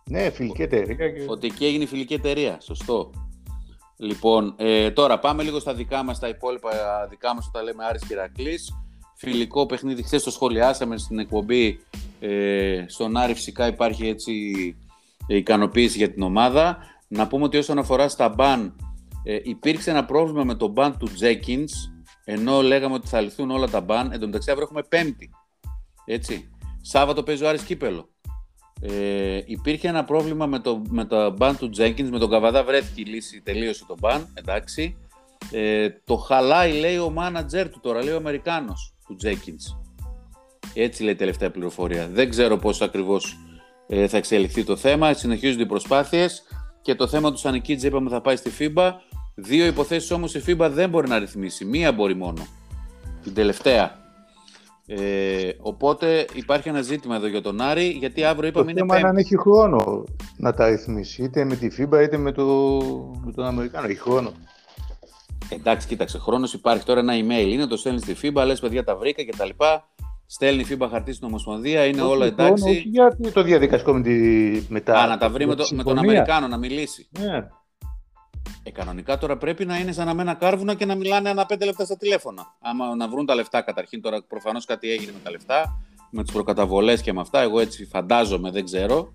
Ναι, 0.09 0.29
φιλική 0.29 0.61
εταιρεία. 0.61 0.95
Και... 0.95 1.25
Ότι 1.27 1.47
εκεί 1.47 1.65
έγινε 1.65 1.83
η 1.83 1.87
φιλική 1.87 2.13
εταιρεία, 2.13 2.57
σωστό. 2.61 3.11
Λοιπόν, 4.01 4.53
ε, 4.57 4.91
τώρα 4.91 5.19
πάμε 5.19 5.43
λίγο 5.43 5.59
στα 5.59 5.73
δικά 5.73 6.03
μας, 6.03 6.19
τα 6.19 6.27
υπόλοιπα 6.27 6.69
δικά 7.09 7.35
μας 7.35 7.47
όταν 7.47 7.63
λέμε 7.63 7.85
Άρης 7.85 8.05
Κυρακλής. 8.07 8.73
Φιλικό 9.15 9.65
παιχνίδι, 9.65 10.03
χθες 10.03 10.23
το 10.23 10.31
σχολιάσαμε 10.31 10.97
στην 10.97 11.19
εκπομπή. 11.19 11.79
Ε, 12.19 12.85
στον 12.87 13.17
Άρη 13.17 13.33
φυσικά 13.33 13.67
υπάρχει 13.67 14.07
έτσι 14.07 14.33
ικανοποίηση 15.27 15.97
για 15.97 16.11
την 16.11 16.21
ομάδα. 16.21 16.77
Να 17.07 17.27
πούμε 17.27 17.43
ότι 17.43 17.57
όσον 17.57 17.77
αφορά 17.77 18.09
στα 18.09 18.29
μπαν, 18.29 18.75
ε, 19.23 19.39
υπήρξε 19.43 19.89
ένα 19.89 20.05
πρόβλημα 20.05 20.43
με 20.43 20.55
το 20.55 20.67
μπαν 20.67 20.97
του 20.97 21.09
Τζέκινς, 21.13 21.73
ενώ 22.23 22.61
λέγαμε 22.61 22.93
ότι 22.93 23.07
θα 23.07 23.21
λυθούν 23.21 23.51
όλα 23.51 23.67
τα 23.69 23.81
μπαν, 23.81 24.11
εν 24.11 24.19
τω 24.19 24.25
μεταξύ 24.25 24.51
αύριο 24.51 24.65
έχουμε 24.65 24.83
Πέμπτη. 24.89 25.29
Έτσι. 26.05 26.49
Σάββατο 26.81 27.23
παίζει 27.23 27.43
ο 27.43 27.49
Άρης 27.49 27.63
Κύπελο. 27.63 28.09
Ε, 28.81 29.41
υπήρχε 29.45 29.87
ένα 29.87 30.03
πρόβλημα 30.03 30.45
με 30.45 30.59
το, 30.59 30.81
με 30.89 31.05
το 31.05 31.31
μπαν 31.31 31.57
του 31.57 31.69
Jenkins, 31.77 32.09
με 32.09 32.19
τον 32.19 32.29
Καβαδά 32.29 32.63
βρέθηκε 32.63 33.01
η 33.01 33.05
λύση, 33.05 33.41
τελείωσε 33.41 33.85
το 33.87 33.95
μπαν, 33.99 34.27
εντάξει. 34.33 34.97
Ε, 35.51 35.89
το 36.05 36.15
χαλάει 36.15 36.79
λέει 36.79 36.97
ο 36.97 37.09
μάνατζερ 37.09 37.69
του 37.69 37.79
τώρα, 37.79 38.03
λέει 38.03 38.13
ο 38.13 38.17
Αμερικάνος 38.17 38.93
του 39.07 39.17
Jenkins. 39.23 39.77
Έτσι 40.73 41.03
λέει 41.03 41.13
η 41.13 41.15
τελευταία 41.15 41.51
πληροφορία. 41.51 42.07
Δεν 42.07 42.29
ξέρω 42.29 42.57
πώς 42.57 42.81
ακριβώς 42.81 43.37
ε, 43.87 44.07
θα 44.07 44.17
εξελιχθεί 44.17 44.63
το 44.63 44.75
θέμα, 44.75 45.13
συνεχίζονται 45.13 45.63
οι 45.63 45.65
προσπάθειες 45.65 46.43
και 46.81 46.95
το 46.95 47.07
θέμα 47.07 47.31
του 47.31 47.37
Σανικίτζ 47.37 47.83
είπαμε 47.83 48.09
θα 48.09 48.21
πάει 48.21 48.35
στη 48.35 48.51
FIBA. 48.59 48.91
Δύο 49.35 49.65
υποθέσεις 49.65 50.11
όμως 50.11 50.35
η 50.35 50.43
FIBA 50.47 50.69
δεν 50.71 50.89
μπορεί 50.89 51.07
να 51.07 51.19
ρυθμίσει. 51.19 51.65
Μία 51.65 51.91
μπορεί 51.91 52.15
μόνο. 52.15 52.47
Την 53.23 53.33
τελευταία. 53.33 53.98
Ε, 54.91 55.49
οπότε 55.59 56.25
υπάρχει 56.33 56.69
ένα 56.69 56.81
ζήτημα 56.81 57.15
εδώ 57.15 57.27
για 57.27 57.41
τον 57.41 57.61
Άρη, 57.61 57.87
γιατί 57.87 58.23
αύριο 58.23 58.49
είπαμε 58.49 58.71
είναι 58.71 58.85
πέμπτη. 58.85 59.05
αν 59.05 59.17
έχει 59.17 59.37
χρόνο 59.37 60.03
να 60.37 60.53
τα 60.53 60.69
ρυθμίσει, 60.69 61.23
είτε 61.23 61.43
με 61.43 61.55
τη 61.55 61.67
FIBA 61.77 62.01
είτε 62.03 62.17
με, 62.17 62.31
το, 62.31 62.45
με 63.25 63.31
τον 63.31 63.45
Αμερικάνο. 63.45 63.87
Έχει 63.87 63.99
χρόνο. 63.99 64.31
Εντάξει, 65.49 65.87
κοίταξε, 65.87 66.17
χρόνος 66.17 66.53
υπάρχει 66.53 66.85
τώρα 66.85 66.99
ένα 66.99 67.13
email. 67.13 67.47
Είναι 67.47 67.67
το 67.67 67.77
στέλνεις 67.77 68.01
στη 68.01 68.15
FIBA, 68.21 68.43
λες 68.45 68.59
παιδιά 68.59 68.83
τα 68.83 68.95
βρήκα 68.95 69.25
κτλ. 69.25 69.49
Στέλνει 70.25 70.61
η 70.61 70.65
FIBA 70.69 70.87
χαρτί 70.91 71.13
στην 71.13 71.27
Ομοσπονδία, 71.27 71.85
είναι 71.85 72.01
όλα 72.01 72.25
εντάξει. 72.25 72.69
Όχι, 72.69 72.89
γιατί 72.89 73.31
το 73.31 73.43
διαδικαστικό 73.43 73.93
με 73.93 74.01
τη 74.01 74.61
μετά. 74.69 74.99
Α, 74.99 75.07
να 75.07 75.17
τα 75.17 75.29
βρει 75.29 75.47
με, 75.47 75.55
το, 75.55 75.67
με 75.71 75.83
τον 75.83 75.97
Αμερικάνο 75.97 76.47
να 76.47 76.57
μιλήσει. 76.57 77.07
Ναι. 77.19 77.47
Ε, 78.69 78.71
κανονικά 78.71 79.17
τώρα 79.17 79.37
πρέπει 79.37 79.65
να 79.65 79.77
είναι 79.77 79.91
σαν 79.91 80.05
να 80.05 80.13
μένα 80.13 80.33
κάρβουνα 80.33 80.73
και 80.73 80.85
να 80.85 80.95
μιλάνε 80.95 81.29
ανά 81.29 81.45
πέντε 81.45 81.65
λεπτά 81.65 81.85
στα 81.85 81.97
τηλέφωνα. 81.97 82.55
Άμα 82.61 82.95
να 82.95 83.07
βρουν 83.07 83.25
τα 83.25 83.35
λεφτά 83.35 83.61
καταρχήν, 83.61 84.01
τώρα 84.01 84.23
προφανώς 84.23 84.65
κάτι 84.65 84.91
έγινε 84.91 85.11
με 85.11 85.19
τα 85.23 85.31
λεφτά, 85.31 85.81
με 86.11 86.23
τις 86.23 86.31
προκαταβολές 86.31 87.01
και 87.01 87.13
με 87.13 87.21
αυτά. 87.21 87.41
Εγώ 87.41 87.59
έτσι 87.59 87.85
φαντάζομαι, 87.85 88.51
δεν 88.51 88.65
ξέρω. 88.65 89.13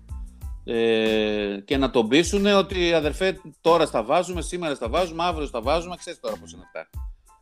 Ε, 0.63 1.57
και 1.65 1.77
να 1.77 1.89
τον 1.89 2.07
πείσουν 2.07 2.45
ότι 2.45 2.93
αδερφέ, 2.93 3.41
τώρα 3.61 3.85
στα 3.85 4.03
βάζουμε, 4.03 4.41
σήμερα 4.41 4.75
στα 4.75 4.89
βάζουμε, 4.89 5.23
αύριο 5.23 5.47
στα 5.47 5.61
βάζουμε. 5.61 5.95
Ξέρεις 5.95 6.19
τώρα 6.19 6.35
πώς 6.35 6.51
είναι 6.51 6.63
αυτά. 6.65 6.89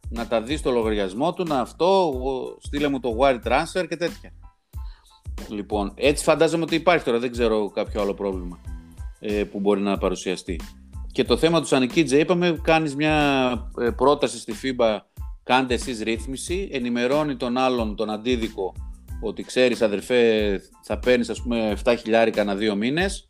Να 0.10 0.28
τα 0.28 0.42
δεις 0.42 0.60
στο 0.60 0.72
λογαριασμό 0.72 1.34
του, 1.34 1.44
να 1.44 1.60
αυτό, 1.60 2.14
στείλε 2.62 2.88
μου 2.88 3.00
το 3.00 3.18
wire 3.20 3.40
transfer 3.48 3.88
και 3.90 3.98
τέτοια. 3.98 4.32
Λοιπόν, 5.50 5.94
έτσι 5.96 6.24
φαντάζομαι 6.24 6.64
ότι 6.64 6.76
υπάρχει 6.76 7.06
τώρα, 7.06 7.20
δεν 7.20 7.32
ξέρω 7.32 7.70
κάποιο 7.70 8.02
άλλο 8.02 8.14
πρόβλημα 8.14 8.60
ε, 9.20 9.44
που 9.44 9.60
μπορεί 9.60 9.82
να 9.82 9.98
παρουσιαστεί. 9.98 10.60
Και 11.14 11.24
το 11.24 11.38
θέμα 11.38 11.62
του 11.62 11.68
Σανικίτζε, 11.68 12.20
είπαμε, 12.20 12.60
κάνεις 12.62 12.96
μια 12.96 13.16
ε, 13.80 13.90
πρόταση 13.90 14.40
στη 14.40 14.54
FIBA, 14.64 14.98
κάντε 15.44 15.74
εσείς 15.74 16.02
ρύθμιση, 16.02 16.70
ενημερώνει 16.72 17.36
τον 17.36 17.58
άλλον, 17.58 17.96
τον 17.96 18.10
αντίδικο, 18.10 18.74
ότι 19.22 19.44
ξέρεις 19.44 19.82
αδερφέ 19.82 20.62
θα 20.84 21.00
παίρνεις 21.00 21.30
ας 21.30 21.42
πούμε 21.42 21.78
7 21.84 21.96
χιλιάρικα 22.00 22.42
ανά 22.42 22.56
δύο 22.56 22.76
μήνες 22.76 23.30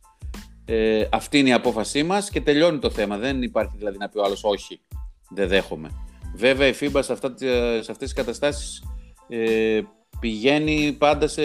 Ε, 0.65 1.07
αυτή 1.11 1.39
είναι 1.39 1.49
η 1.49 1.53
απόφασή 1.53 2.03
μας 2.03 2.29
και 2.29 2.41
τελειώνει 2.41 2.79
το 2.79 2.89
θέμα. 2.89 3.17
Δεν 3.17 3.41
υπάρχει 3.41 3.73
δηλαδή 3.77 3.97
να 3.97 4.09
πει 4.09 4.17
ο 4.17 4.23
άλλος 4.23 4.43
όχι, 4.43 4.81
δεν 5.29 5.47
δέχομαι. 5.47 5.89
Βέβαια 6.35 6.67
η 6.67 6.73
FIBA 6.79 6.99
σε, 7.03 7.13
αυτά, 7.13 7.33
σε 7.81 7.91
αυτές 7.91 7.97
τις 7.97 8.13
καταστάσεις 8.13 8.83
ε, 9.29 9.81
πηγαίνει 10.19 10.95
πάντα 10.97 11.27
σε, 11.27 11.43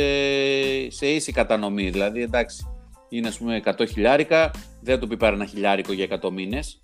σε 0.91 1.07
ίση 1.07 1.33
κατανομή. 1.33 1.91
Δηλαδή 1.91 2.23
εντάξει, 2.23 2.67
είναι 3.09 3.29
ας 3.29 3.39
πούμε 3.39 3.63
100 3.65 3.89
χιλιάρικα, 3.89 4.51
δεν 4.81 5.01
του 5.01 5.09
πει 5.09 5.17
πάρει 5.17 5.35
ένα 5.35 5.45
χιλιάρικο 5.45 5.93
για 5.93 6.21
100 6.23 6.31
μήνες. 6.31 6.81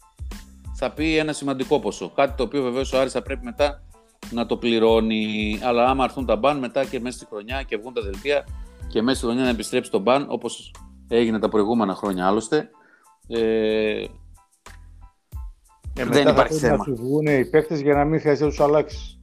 Θα 0.76 0.90
πει 0.90 1.16
ένα 1.16 1.32
σημαντικό 1.32 1.80
ποσό. 1.80 2.08
Κάτι 2.08 2.32
το 2.36 2.42
οποίο 2.42 2.62
βεβαίως 2.62 2.92
ο 2.92 2.98
Άρης 2.98 3.12
θα 3.12 3.22
πρέπει 3.22 3.44
μετά 3.44 3.82
να 4.30 4.46
το 4.46 4.56
πληρώνει. 4.56 5.58
Αλλά 5.62 5.88
άμα 5.88 6.04
έρθουν 6.04 6.26
τα 6.26 6.36
μπαν 6.36 6.58
μετά 6.58 6.84
και 6.84 7.00
μέσα 7.00 7.16
στη 7.16 7.26
χρονιά 7.26 7.62
και 7.62 7.76
βγουν 7.76 7.92
τα 7.92 8.02
δελτία 8.02 8.46
και 8.88 9.02
μέσα 9.02 9.16
στη 9.16 9.26
χρονιά 9.26 9.42
να 9.42 9.48
επιστρέψει 9.48 9.90
το 9.90 9.98
μπαν 9.98 10.26
όπως 10.28 10.74
έγινε 11.08 11.38
τα 11.38 11.48
προηγούμενα 11.48 11.94
χρόνια 11.94 12.26
άλλωστε. 12.26 12.70
Ε, 13.28 14.04
ε, 15.96 16.04
δεν 16.04 16.28
υπάρχει 16.28 16.54
θέμα. 16.54 16.76
Να 16.76 16.82
σου 16.82 16.96
βγουν 16.96 17.26
οι 17.26 17.44
παίκτες 17.44 17.80
για 17.80 17.94
να 17.94 18.04
μην 18.04 18.20
χρειάζεται 18.20 18.44
να 18.44 18.50
τους 18.50 18.60
αλλάξεις. 18.60 19.18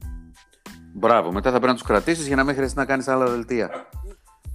Μπράβο, 0.94 1.32
μετά 1.32 1.50
θα 1.50 1.56
πρέπει 1.56 1.72
να 1.72 1.74
τους 1.74 1.86
κρατήσεις 1.86 2.26
για 2.26 2.36
να 2.36 2.44
μην 2.44 2.54
χρειάζεται 2.54 2.80
να 2.80 2.86
κάνεις 2.86 3.08
άλλα 3.08 3.26
δελτία. 3.26 3.70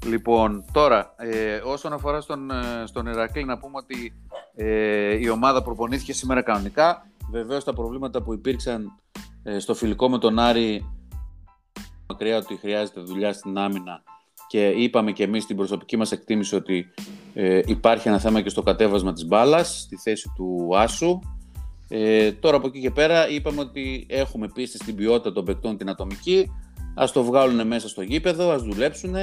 Λοιπόν, 0.05 0.65
τώρα, 0.71 1.13
ε, 1.17 1.55
όσον 1.55 1.93
αφορά 1.93 2.21
στον, 2.21 2.51
ε, 2.51 2.83
στον 2.85 3.07
Ερακλή, 3.07 3.43
να 3.43 3.57
πούμε 3.57 3.77
ότι 3.77 4.13
ε, 4.55 5.17
η 5.19 5.29
ομάδα 5.29 5.61
προπονήθηκε 5.61 6.13
σήμερα 6.13 6.41
κανονικά. 6.41 7.07
Βεβαίως 7.31 7.63
τα 7.63 7.73
προβλήματα 7.73 8.21
που 8.21 8.33
υπήρξαν 8.33 8.91
ε, 9.43 9.59
στο 9.59 9.73
φιλικό 9.73 10.09
με 10.09 10.17
τον 10.17 10.39
Άρη, 10.39 10.85
μακριά 12.07 12.37
ότι 12.37 12.55
χρειάζεται 12.55 13.01
δουλειά 13.01 13.33
στην 13.33 13.57
άμυνα 13.57 14.03
και 14.47 14.67
είπαμε 14.67 15.11
και 15.11 15.23
εμείς 15.23 15.43
στην 15.43 15.55
προσωπική 15.55 15.97
μας 15.97 16.11
εκτίμηση 16.11 16.55
ότι 16.55 16.85
ε, 17.33 17.61
υπάρχει 17.65 18.07
ένα 18.07 18.19
θέμα 18.19 18.41
και 18.41 18.49
στο 18.49 18.61
κατέβασμα 18.61 19.13
της 19.13 19.25
μπάλας 19.25 19.79
στη 19.79 19.95
θέση 19.95 20.31
του 20.35 20.69
Άσου. 20.75 21.19
Ε, 21.87 22.31
τώρα 22.31 22.57
από 22.57 22.67
εκεί 22.67 22.79
και 22.79 22.91
πέρα 22.91 23.29
είπαμε 23.29 23.59
ότι 23.59 24.05
έχουμε 24.09 24.47
πίστη 24.47 24.77
στην 24.77 24.95
ποιότητα 24.95 25.31
των 25.31 25.45
παικτών 25.45 25.77
την 25.77 25.89
ατομική. 25.89 26.51
Ας 26.95 27.11
το 27.11 27.23
βγάλουν 27.23 27.67
μέσα 27.67 27.87
στο 27.87 28.01
γήπεδο, 28.01 28.49
ας 28.49 28.61
δουλέψουν 28.61 29.15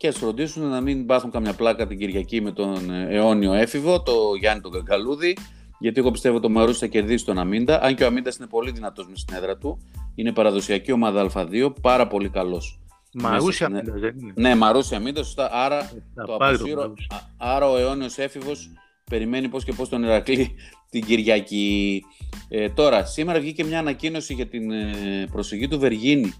και 0.00 0.08
ας 0.08 0.16
φροντίσουν 0.16 0.68
να 0.68 0.80
μην 0.80 1.06
πάθουν 1.06 1.30
καμιά 1.30 1.52
πλάκα 1.52 1.86
την 1.86 1.98
Κυριακή 1.98 2.40
με 2.40 2.52
τον 2.52 2.90
αιώνιο 2.90 3.52
έφηβο, 3.52 4.02
το 4.02 4.12
Γιάννη 4.38 4.62
τον 4.62 4.72
Καγκαλούδη. 4.72 5.36
Γιατί 5.78 6.00
εγώ 6.00 6.10
πιστεύω 6.10 6.36
ότι 6.36 6.46
ο 6.46 6.48
Μαρούσι 6.48 6.78
θα 6.78 6.86
κερδίσει 6.86 7.24
τον 7.24 7.38
Αμίντα. 7.38 7.82
Αν 7.82 7.94
και 7.94 8.04
ο 8.04 8.06
Αμίντας 8.06 8.36
είναι 8.36 8.46
πολύ 8.46 8.70
δυνατός 8.70 9.08
μες 9.08 9.20
στην 9.20 9.36
έδρα 9.36 9.56
του. 9.56 9.78
Είναι 10.14 10.32
παραδοσιακή 10.32 10.92
ομάδα 10.92 11.30
Α2, 11.34 11.72
πάρα 11.80 12.06
πολύ 12.06 12.28
καλός. 12.28 12.80
Μαρούσια 13.12 13.66
Αμίντας, 13.66 14.00
δεν 14.00 14.18
είναι. 14.18 14.32
Ναι, 14.36 14.54
Μαρούσια 14.54 14.96
Αμίντας, 14.96 15.26
σωστά. 15.26 15.48
Άρα, 15.52 15.78
ε, 15.78 16.24
το 16.26 16.34
αποσύρω, 16.34 16.94
άρα 17.36 17.70
ο 17.70 17.76
αιώνιος 17.76 18.18
έφηβος 18.18 18.70
περιμένει 19.10 19.48
πώς 19.48 19.64
και 19.64 19.72
πώς 19.72 19.88
τον 19.88 20.02
Ηρακλή 20.02 20.54
την 20.90 21.04
Κυριακή. 21.04 22.02
Ε, 22.48 22.68
τώρα, 22.68 23.04
σήμερα 23.04 23.40
βγήκε 23.40 23.64
μια 23.64 23.78
ανακοίνωση 23.78 24.34
για 24.34 24.46
την 24.46 24.70
ε, 24.70 25.26
προσφυγή 25.32 25.68
του 25.68 25.78
Βεργίνη 25.78 26.34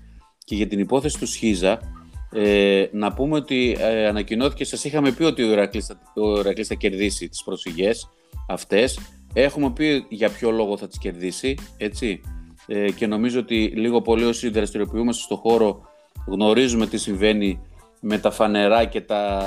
και 0.45 0.55
για 0.55 0.67
την 0.67 0.79
υπόθεση 0.79 1.19
του 1.19 1.27
Σχίζα. 1.27 2.00
Ε, 2.33 2.87
να 2.93 3.13
πούμε 3.13 3.37
ότι 3.37 3.77
ε, 3.81 4.07
ανακοινώθηκε, 4.07 4.65
σας 4.65 4.85
είχαμε 4.85 5.13
πει 5.13 5.23
ότι 5.23 5.43
ο 5.43 5.51
Ηρακλής 5.51 5.87
θα, 5.87 6.01
ο 6.15 6.43
θα 6.65 6.75
κερδίσει 6.75 7.29
τις 7.29 7.43
προσφυγές 7.43 8.09
αυτές. 8.49 8.99
Έχουμε 9.33 9.71
πει 9.71 10.07
για 10.09 10.31
ποιο 10.31 10.51
λόγο 10.51 10.77
θα 10.77 10.89
τις 10.89 10.99
κερδίσει, 10.99 11.55
έτσι. 11.77 12.21
Ε, 12.67 12.91
και 12.91 13.07
νομίζω 13.07 13.41
ότι 13.41 13.73
λίγο 13.75 14.03
πολύ 14.03 14.25
όσοι 14.25 14.49
δραστηριοποιούμαστε 14.49 15.23
στο 15.23 15.37
χώρο 15.37 15.81
γνωρίζουμε 16.27 16.87
τι 16.87 16.99
συμβαίνει 16.99 17.61
με 18.01 18.19
τα 18.19 18.31
φανερά 18.31 18.85
και 18.85 19.01
τα 19.01 19.43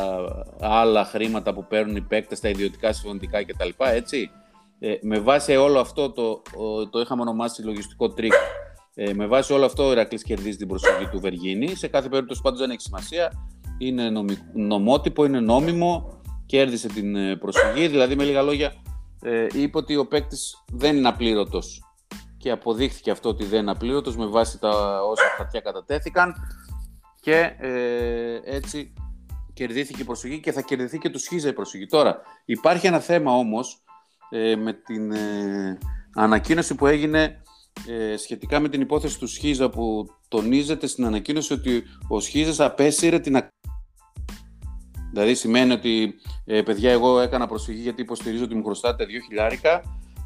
άλλα 0.60 1.06
χρήματα 1.06 1.54
που 1.54 1.66
παίρνουν 1.68 1.96
οι 1.96 2.02
παίκτες, 2.02 2.40
τα 2.40 2.50
ιδιωτικά 2.50 2.94
συμφωνητικά 2.94 3.44
κτλ. 3.46 3.70
Έτσι. 3.78 4.30
Ε, 4.80 4.96
με 5.02 5.20
βάση 5.20 5.56
όλο 5.56 5.80
αυτό 5.80 6.12
το, 6.12 6.42
το 6.90 7.00
είχαμε 7.00 7.22
ονομάσει 7.22 7.64
λογιστικό 7.64 8.10
τρικ. 8.10 8.34
Ε, 8.96 9.14
με 9.14 9.28
βάση 9.28 9.54
όλο 9.54 9.66
αυτό 9.66 9.88
ο 9.88 9.92
Ηρακλής 9.92 10.24
κερδίζει 10.24 10.58
την 10.58 10.68
προσοχή 10.68 11.08
του 11.08 11.20
Βεργίνη. 11.20 11.76
Σε 11.76 11.88
κάθε 11.88 12.10
περίπτωση 12.10 12.42
πάντως 12.42 12.60
δεν 12.60 12.70
έχει 12.70 12.82
σημασία. 12.82 13.32
Είναι 13.78 14.10
νομότυπο, 14.54 15.26
είναι 15.26 15.40
νόμιμο, 15.40 16.22
κέρδισε 16.46 16.88
την 16.88 17.16
ε, 17.16 17.36
προσφυγή. 17.36 17.88
Δηλαδή 17.88 18.16
με 18.16 18.24
λίγα 18.24 18.42
λόγια 18.42 18.74
ε, 19.22 19.48
είπε 19.54 19.78
ότι 19.78 19.96
ο 19.96 20.08
παίκτης 20.08 20.64
δεν 20.72 20.98
είναι 20.98 21.08
απλήρωτος 21.08 21.84
και 22.38 22.52
αποδείχθηκε 22.52 23.12
αυτό 23.12 23.30
ότι 23.30 23.46
δεν 23.46 23.62
είναι 23.62 23.72
απλήρωτος 23.72 24.18
με 24.18 24.26
βάση 24.26 24.60
τα 24.60 25.00
όσα 25.04 25.24
χαρτιά 25.38 25.60
κατατέθηκαν 25.60 26.34
και 27.22 27.56
ε, 27.58 28.40
έτσι 28.44 28.94
κερδίθηκε 29.54 30.02
η 30.02 30.06
προσοχή 30.06 30.40
και 30.40 30.52
θα 30.52 30.62
κερδιθεί 30.62 30.98
και 30.98 31.10
του 31.10 31.20
Σχίζα 31.20 31.50
η 31.50 31.54
προσοχή. 31.54 31.86
Τώρα, 31.86 32.22
υπάρχει 32.46 32.88
ένα 32.88 33.00
θέμα 33.00 33.32
όμως 33.32 33.84
ε, 34.30 34.56
με 34.56 34.74
την 34.74 35.12
ε, 35.12 35.78
ανακοίνωση 36.16 36.76
που 36.76 36.88
έγινε 36.88 37.42
ε, 37.88 38.18
σχετικά 38.18 38.60
με 38.60 38.70
την 38.70 38.82
υπόθεση 38.82 39.20
του 39.20 39.28
Σχίζα 39.28 39.70
που 39.70 40.06
τονίζεται 40.28 40.88
στην 40.88 41.06
ανακοίνωση 41.06 41.54
ότι 41.54 41.84
ο 42.08 42.20
Σχίζας 42.20 42.60
απέσυρε 42.60 43.20
την 43.20 43.36
Δηλαδή 45.12 45.36
σημαίνει 45.36 45.72
ότι 45.72 46.14
ε, 46.46 46.62
παιδιά 46.62 46.92
εγώ 46.92 47.20
έκανα 47.20 47.48
προσφυγή 47.48 47.82
γιατί 47.82 48.02
υποστηρίζω 48.02 48.44
ότι 48.44 48.56
μου 48.56 48.64
χρωστάτε 48.64 49.06
2 49.06 49.08
χιλιάρικα 49.28 49.82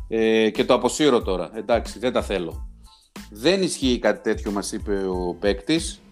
ε, 0.07 0.49
και 0.49 0.65
το 0.65 0.73
αποσύρω 0.73 1.21
τώρα. 1.21 1.51
Εντάξει, 1.53 1.99
δεν 1.99 2.13
τα 2.13 2.21
θέλω. 2.21 2.69
Δεν 3.31 3.61
ισχύει 3.61 3.99
κάτι 3.99 4.21
τέτοιο 4.21 4.51
μας 4.51 4.71
είπε 4.71 5.07
ο 5.07 5.35
παίκτης 5.39 5.93
ε, 5.93 6.06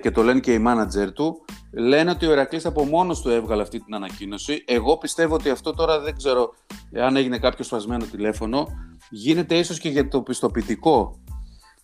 και 0.00 0.10
το 0.10 0.22
λένε 0.22 0.40
και 0.40 0.52
οι 0.52 0.58
μάνατζερ 0.58 1.12
του, 1.12 1.44
λένε 1.72 2.10
ότι 2.10 2.26
ο 2.26 2.32
Ερακλής 2.32 2.66
από 2.66 2.84
μόνος 2.84 3.20
του 3.20 3.30
έβγαλε 3.30 3.62
αυτή 3.62 3.80
την 3.80 3.94
ανακοίνωση. 3.94 4.64
Εγώ 4.66 4.98
πιστεύω 4.98 5.34
ότι 5.34 5.50
αυτό 5.50 5.74
τώρα 5.74 6.00
δεν 6.00 6.16
ξέρω 6.16 6.54
αν 7.02 7.16
έγινε 7.16 7.38
κάποιο 7.38 7.64
σφασμένο 7.64 8.04
τηλέφωνο. 8.04 8.68
Γίνεται 9.10 9.58
ίσως 9.58 9.78
και 9.78 9.88
για 9.88 10.08
το 10.08 10.22
πιστοποιητικό 10.22 11.20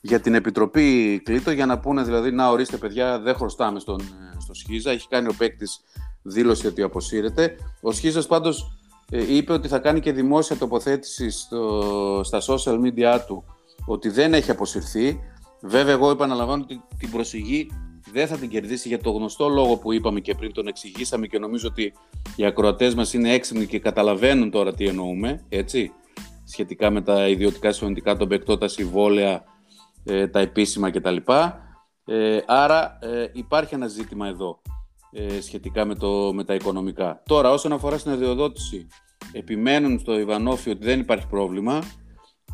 για 0.01 0.21
την 0.21 0.35
Επιτροπή 0.35 1.21
Κλήτο 1.25 1.51
για 1.51 1.67
να 1.67 1.79
πούνε 1.79 2.03
δηλαδή 2.03 2.31
να 2.31 2.49
ορίστε 2.49 2.77
παιδιά 2.77 3.19
δεν 3.19 3.35
χρωστάμε 3.35 3.81
στον, 3.81 4.01
ε, 4.01 4.41
στο 4.41 4.55
Σχίζα. 4.55 4.91
Έχει 4.91 5.09
κάνει 5.09 5.29
ο 5.29 5.35
παίκτης 5.39 5.81
δήλωση 6.23 6.67
ότι 6.67 6.83
αποσύρεται. 6.83 7.57
Ο 7.81 7.93
Σχίζας 7.93 8.27
πάντως 8.27 8.79
ε, 9.11 9.35
είπε 9.35 9.53
ότι 9.53 9.69
θα 9.69 9.79
κάνει 9.79 10.01
και 10.01 10.13
δημόσια 10.13 10.57
τοποθέτηση 10.57 11.31
στο, 11.31 12.21
στα 12.25 12.41
social 12.41 12.81
media 12.81 13.19
του 13.27 13.45
ότι 13.87 14.09
δεν 14.09 14.35
έχει 14.35 14.51
αποσυρθεί. 14.51 15.21
Βέβαια, 15.67 15.93
εγώ 15.93 16.11
επαναλαμβάνω 16.11 16.63
ότι 16.63 16.83
την 16.99 17.11
προσφυγή 17.11 17.71
δεν 18.13 18.27
θα 18.27 18.37
την 18.37 18.49
κερδίσει 18.49 18.89
για 18.89 18.99
το 18.99 19.11
γνωστό 19.11 19.49
λόγο 19.49 19.77
που 19.77 19.93
είπαμε 19.93 20.21
και 20.21 20.35
πριν, 20.35 20.53
τον 20.53 20.67
εξηγήσαμε 20.67 21.27
και 21.27 21.39
νομίζω 21.39 21.69
ότι 21.69 21.93
οι 22.37 22.45
ακροατές 22.45 22.95
μας 22.95 23.13
είναι 23.13 23.33
έξυπνοι 23.33 23.67
και 23.67 23.79
καταλαβαίνουν 23.79 24.51
τώρα 24.51 24.75
τι 24.75 24.87
εννοούμε, 24.87 25.45
έτσι, 25.49 25.93
σχετικά 26.45 26.91
με 26.91 27.03
τα 27.03 27.29
ιδιωτικά 27.29 27.73
συμφωνητικά, 27.73 28.17
τον 28.17 28.29
παικτό, 28.29 28.59
τα 28.59 28.69
συμβόλαια, 28.69 29.45
ε, 30.05 30.27
τα 30.29 30.41
επίσημα 30.41 30.91
κτλ. 30.91 31.17
Ε, 32.05 32.39
άρα 32.47 32.99
ε, 33.01 33.27
υπάρχει 33.33 33.75
ένα 33.75 33.87
ζήτημα 33.87 34.27
εδώ 34.27 34.61
ε, 35.13 35.41
σχετικά 35.41 35.85
με, 35.85 35.95
το, 35.95 36.33
με 36.33 36.45
τα 36.45 36.55
οικονομικά. 36.55 37.23
Τώρα, 37.27 37.51
όσον 37.51 37.73
αφορά 37.73 37.99
στην 37.99 38.13
αδειοδότηση, 38.13 38.87
επιμένουν 39.33 39.99
στο 39.99 40.19
Ιβανόφι 40.19 40.71
ότι 40.71 40.85
δεν 40.85 41.01
υπάρχει 41.01 41.27
πρόβλημα 41.27 41.79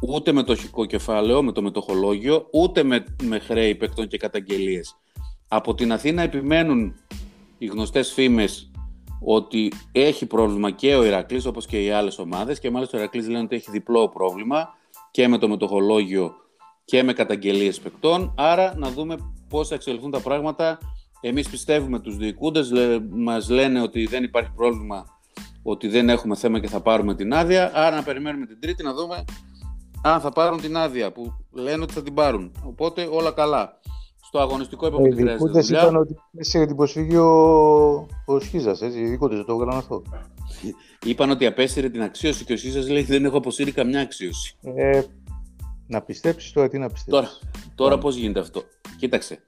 ούτε 0.00 0.32
με 0.32 0.42
το 0.42 0.54
χικό 0.54 0.84
κεφάλαιο, 0.84 1.42
με 1.42 1.52
το 1.52 1.62
μετοχολόγιο, 1.62 2.46
ούτε 2.52 2.82
με, 2.82 3.04
με 3.22 3.38
χρέη 3.38 3.74
παικτών 3.74 4.08
και 4.08 4.16
καταγγελίες. 4.16 4.96
Από 5.48 5.74
την 5.74 5.92
Αθήνα 5.92 6.22
επιμένουν 6.22 6.94
οι 7.58 7.66
γνωστές 7.66 8.12
φήμες 8.12 8.70
ότι 9.20 9.72
έχει 9.92 10.26
πρόβλημα 10.26 10.70
και 10.70 10.94
ο 10.94 11.04
Ηρακλής 11.04 11.46
όπως 11.46 11.66
και 11.66 11.84
οι 11.84 11.90
άλλες 11.90 12.18
ομάδες 12.18 12.58
και 12.58 12.70
μάλιστα 12.70 12.96
ο 12.98 13.00
Ηρακλής 13.00 13.28
λένε 13.28 13.44
ότι 13.44 13.56
έχει 13.56 13.70
διπλό 13.70 14.08
πρόβλημα 14.08 14.68
και 15.10 15.28
με 15.28 15.38
το 15.38 15.48
μετοχολόγιο 15.48 16.34
και 16.84 17.02
με 17.02 17.12
καταγγελίες 17.12 17.80
παικτών. 17.80 18.34
Άρα 18.36 18.74
να 18.76 18.90
δούμε 18.90 19.16
πώς 19.48 19.68
θα 19.68 19.74
εξελιχθούν 19.74 20.10
τα 20.10 20.20
πράγματα. 20.20 20.78
Εμείς 21.20 21.48
πιστεύουμε 21.48 21.98
τους 22.00 22.16
διοικούντες, 22.16 22.72
μας 23.10 23.48
λένε 23.48 23.80
ότι 23.82 24.06
δεν 24.06 24.24
υπάρχει 24.24 24.50
πρόβλημα, 24.56 25.04
ότι 25.62 25.88
δεν 25.88 26.08
έχουμε 26.08 26.34
θέμα 26.34 26.60
και 26.60 26.68
θα 26.68 26.80
πάρουμε 26.80 27.14
την 27.14 27.34
άδεια. 27.34 27.70
Άρα 27.74 27.96
να 27.96 28.02
περιμένουμε 28.02 28.46
την 28.46 28.60
Τρίτη 28.60 28.82
να 28.82 28.94
δούμε 28.94 29.24
αν 30.02 30.20
θα 30.20 30.30
πάρουν 30.30 30.60
την 30.60 30.76
άδεια 30.76 31.12
που 31.12 31.32
λένε 31.50 31.82
ότι 31.82 31.92
θα 31.92 32.02
την 32.02 32.14
πάρουν. 32.14 32.52
Οπότε 32.64 33.08
όλα 33.10 33.32
καλά. 33.32 33.78
Στο 34.22 34.38
αγωνιστικό 34.38 34.86
έπρεπε 34.86 35.08
να 35.08 35.14
χρειάζεται 35.14 35.60
δουλειά. 35.60 35.82
είπαν 35.82 35.96
ότι 35.96 36.16
σε 36.38 36.66
την 36.66 36.76
προσφυγή 36.76 37.16
ο, 37.16 38.06
ο 38.24 38.40
Σχίζας, 38.40 38.82
έτσι, 38.82 39.00
οι 39.00 39.06
δικούντες 39.06 39.44
το 39.44 39.52
έβγαλαν 39.52 39.76
αυτό. 39.76 40.02
είπαν 41.04 41.30
ότι 41.30 41.46
απέσυρε 41.46 41.88
την 41.88 42.02
αξίωση 42.02 42.44
και 42.44 42.52
ο 42.52 42.56
Σχίζας 42.56 42.88
λέει 42.88 43.02
δεν 43.02 43.24
έχω 43.24 43.36
αποσύρει 43.36 43.72
καμιά 43.72 44.00
αξίωση. 44.00 44.56
Ε, 44.62 45.02
να 45.86 46.02
πιστέψεις 46.02 46.52
τώρα 46.52 46.68
τι 46.68 46.78
να 46.78 46.88
πιστέψεις. 46.90 47.38
Τώρα, 47.38 47.54
τώρα 47.74 47.98
πώς 47.98 48.16
γίνεται 48.16 48.40
αυτό. 48.40 48.62
Κοίταξε. 48.98 49.38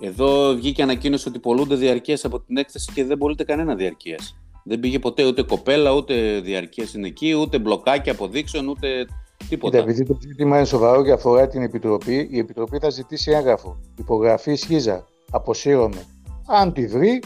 Εδώ 0.00 0.54
βγήκε 0.54 0.82
ανακοίνωση 0.82 1.28
ότι 1.28 1.38
πολλούνται 1.38 1.74
διαρκεία 1.74 2.18
από 2.22 2.40
την 2.40 2.56
έκθεση 2.56 2.92
και 2.92 3.04
δεν 3.04 3.18
πωλείται 3.18 3.44
κανένα 3.44 3.74
διαρκείας. 3.74 4.36
Δεν 4.64 4.80
πήγε 4.80 4.98
ποτέ 4.98 5.26
ούτε 5.26 5.42
κοπέλα, 5.42 5.92
ούτε 5.92 6.40
διαρκεία 6.40 6.86
είναι 6.96 7.06
εκεί, 7.06 7.34
ούτε 7.34 7.58
μπλοκάκια 7.58 8.12
αποδείξεων, 8.12 8.68
ούτε 8.68 9.06
Τίποτα. 9.48 9.78
Κοίτα, 9.78 9.90
επειδή 9.90 10.06
το 10.06 10.18
ζήτημα 10.20 10.56
είναι 10.56 10.66
σοβαρό 10.66 11.04
και 11.04 11.12
αφορά 11.12 11.46
την 11.48 11.62
Επιτροπή, 11.62 12.28
η 12.30 12.38
Επιτροπή 12.38 12.78
θα 12.78 12.90
ζητήσει 12.90 13.30
έγγραφο. 13.30 13.80
Υπογραφή 13.98 14.54
σχίζα. 14.54 15.06
Αποσύρωμαι. 15.30 16.04
Αν 16.46 16.72
τη 16.72 16.86
βρει, 16.86 17.22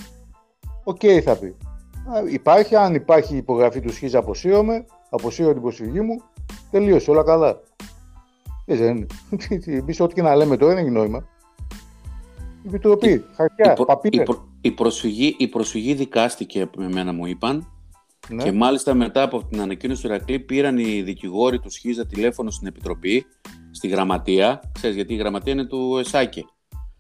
οκ 0.85 0.99
okay 1.03 1.21
θα 1.21 1.37
πει. 1.37 1.57
Υπάρχει, 2.31 2.77
αν 2.77 2.95
υπάρχει 2.95 3.37
υπογραφή 3.37 3.81
του 3.81 3.93
Σχίζα, 3.93 4.19
αποσύρομαι, 4.19 4.85
αποσύρω 5.11 5.53
την 5.53 5.63
προσφυγή 5.63 6.01
μου, 6.01 6.23
τελείωσε 6.71 7.11
όλα 7.11 7.23
καλά. 7.23 7.61
Δεν 8.67 9.07
Εμείς 9.67 10.01
ό,τι 10.01 10.15
και 10.15 10.23
να 10.23 10.35
λέμε 10.35 10.57
τώρα 10.57 10.75
δεν 10.75 10.85
έχει 10.85 10.93
νόημα. 10.93 11.29
Η 12.63 12.69
Επιτροπή, 12.69 13.25
χαρτιά, 13.35 13.77
η, 14.11 14.23
η, 14.61 14.71
προσφυγή, 14.71 15.35
η 15.39 15.49
προσφυγή 15.49 15.95
δικάστηκε 15.95 16.71
με 16.77 16.89
μένα 16.89 17.13
μου 17.13 17.27
είπαν 17.27 17.76
ναι. 18.29 18.43
και 18.43 18.53
μάλιστα 18.53 18.95
μετά 18.95 19.23
από 19.23 19.45
την 19.45 19.61
ανακοίνωση 19.61 20.03
του 20.03 20.09
Ηρακλή 20.09 20.39
πήραν 20.39 20.79
οι 20.79 21.03
δικηγόροι 21.03 21.59
του 21.59 21.71
Σχίζα 21.71 22.07
τηλέφωνο 22.07 22.51
στην 22.51 22.67
Επιτροπή, 22.67 23.27
στη 23.71 23.89
γραμματεία, 23.89 24.61
ξέρεις 24.73 24.97
γιατί; 24.97 25.15
Η 25.15 25.17
γραμματεία 25.17 25.53
είναι 25.53 25.65
του 25.65 25.97
ΕΣΑΚΕ. 25.99 26.45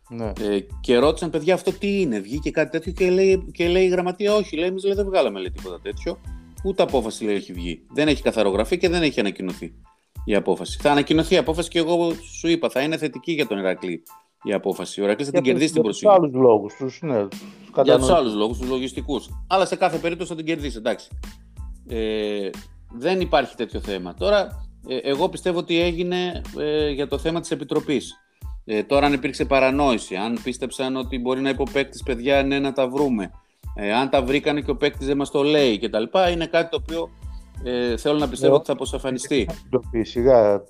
Ναι. 0.08 0.32
Ε, 0.40 0.58
και 0.80 0.96
ρώτησαν, 0.96 1.30
παιδιά, 1.30 1.54
αυτό 1.54 1.72
τι 1.72 2.00
είναι, 2.00 2.18
βγήκε 2.18 2.50
κάτι 2.50 2.70
τέτοιο 2.70 2.92
και 2.92 3.10
λέει, 3.10 3.50
και 3.52 3.68
λέει 3.68 3.84
η 3.84 3.88
γραμματεία, 3.88 4.34
Όχι, 4.34 4.56
λέει, 4.56 4.68
εμείς 4.68 4.82
δεν 4.82 5.04
βγάλαμε 5.04 5.38
λέει, 5.38 5.50
τίποτα 5.50 5.80
τέτοιο. 5.80 6.20
Ούτε 6.64 6.82
απόφαση 6.82 7.24
λέει, 7.24 7.34
έχει 7.34 7.52
βγει. 7.52 7.82
Δεν 7.92 8.08
έχει 8.08 8.22
καθαρογραφεί 8.22 8.78
και 8.78 8.88
δεν 8.88 9.02
έχει 9.02 9.20
ανακοινωθεί 9.20 9.74
η 10.24 10.34
απόφαση. 10.34 10.78
Θα 10.80 10.90
ανακοινωθεί 10.90 11.34
η 11.34 11.38
απόφαση 11.38 11.68
και 11.68 11.78
εγώ 11.78 12.12
σου 12.38 12.48
είπα, 12.48 12.70
θα 12.70 12.80
είναι 12.80 12.96
θετική 12.96 13.32
για 13.32 13.46
τον 13.46 13.58
Ηρακλή 13.58 14.02
η 14.46 14.52
απόφαση. 14.52 15.00
Ο 15.00 15.04
Ηρακλή 15.04 15.24
θα 15.24 15.30
την 15.30 15.42
κερδίσει 15.42 15.72
την 15.72 15.82
προσοχή. 15.82 16.06
Για 16.06 16.14
του 16.14 16.22
άλλου 16.22 16.40
λόγου 16.40 16.66
του, 16.78 17.06
ναι. 17.06 17.26
Για 17.82 17.98
του 17.98 18.14
άλλου 18.14 18.36
λόγου, 18.36 18.56
του 18.60 18.66
λογιστικού. 18.68 19.20
Αλλά 19.46 19.66
σε 19.66 19.76
κάθε 19.76 19.98
περίπτωση 19.98 20.30
θα 20.30 20.36
την 20.36 20.46
κερδίσει, 20.46 20.76
εντάξει. 20.76 21.08
Ε, 21.88 22.50
δεν 22.92 23.20
υπάρχει 23.20 23.56
τέτοιο 23.56 23.80
θέμα. 23.80 24.14
Τώρα, 24.14 24.68
ε, 24.88 24.96
εγώ 24.96 25.28
πιστεύω 25.28 25.58
ότι 25.58 25.80
έγινε 25.80 26.40
ε, 26.58 26.90
για 26.90 27.08
το 27.08 27.18
θέμα 27.18 27.40
τη 27.40 27.48
Επιτροπή. 27.52 28.00
Ε, 28.64 28.82
τώρα 28.82 29.06
αν 29.06 29.12
υπήρξε 29.12 29.44
παρανόηση, 29.44 30.14
αν 30.14 30.38
πίστεψαν 30.42 30.96
ότι 30.96 31.18
μπορεί 31.18 31.40
να 31.40 31.48
είπε 31.48 31.62
ο 31.62 31.66
παίκτη 31.72 31.98
παιδιά 32.04 32.42
ναι 32.42 32.58
να 32.58 32.72
τα 32.72 32.88
βρούμε, 32.88 33.30
ε, 33.74 33.94
αν 33.94 34.10
τα 34.10 34.22
βρήκανε 34.22 34.60
και 34.60 34.70
ο 34.70 34.76
παίκτη 34.76 35.04
δεν 35.04 35.16
μα 35.16 35.24
το 35.24 35.42
λέει 35.42 35.78
κτλ. 35.78 36.04
Είναι 36.32 36.46
κάτι 36.46 36.70
το 36.70 36.82
οποίο 36.82 37.10
ε, 37.62 37.96
θέλω 37.96 38.18
να 38.18 38.28
πιστεύω 38.28 38.54
ότι 38.54 38.66
θα 38.66 38.72
αποσαφανιστεί. 38.72 39.48
Το 39.70 39.82
πει 39.90 40.02
σιγά. 40.02 40.62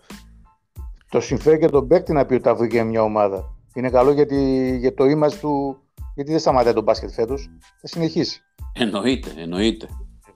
Το 1.11 1.21
συμφέρει 1.21 1.59
και 1.59 1.69
τον 1.69 1.87
παίκτη 1.87 2.12
να 2.12 2.27
πει 2.27 2.35
ότι 2.35 2.43
τα 2.43 2.55
βρήκε 2.55 2.83
μια 2.83 3.03
ομάδα. 3.03 3.56
Είναι 3.77 3.91
καλό 3.91 4.12
γιατί, 4.12 4.71
για 4.81 4.95
το 4.95 5.05
είμαστε 5.05 5.39
του. 5.41 5.81
Γιατί 6.15 6.31
δεν 6.31 6.41
σταματάει 6.41 6.73
τον 6.73 6.83
μπάσκετ 6.83 7.11
φέτος. 7.11 7.51
Θα 7.81 7.87
συνεχίσει. 7.87 8.41
Εννοείται, 8.73 9.31
εννοείται. 9.37 9.89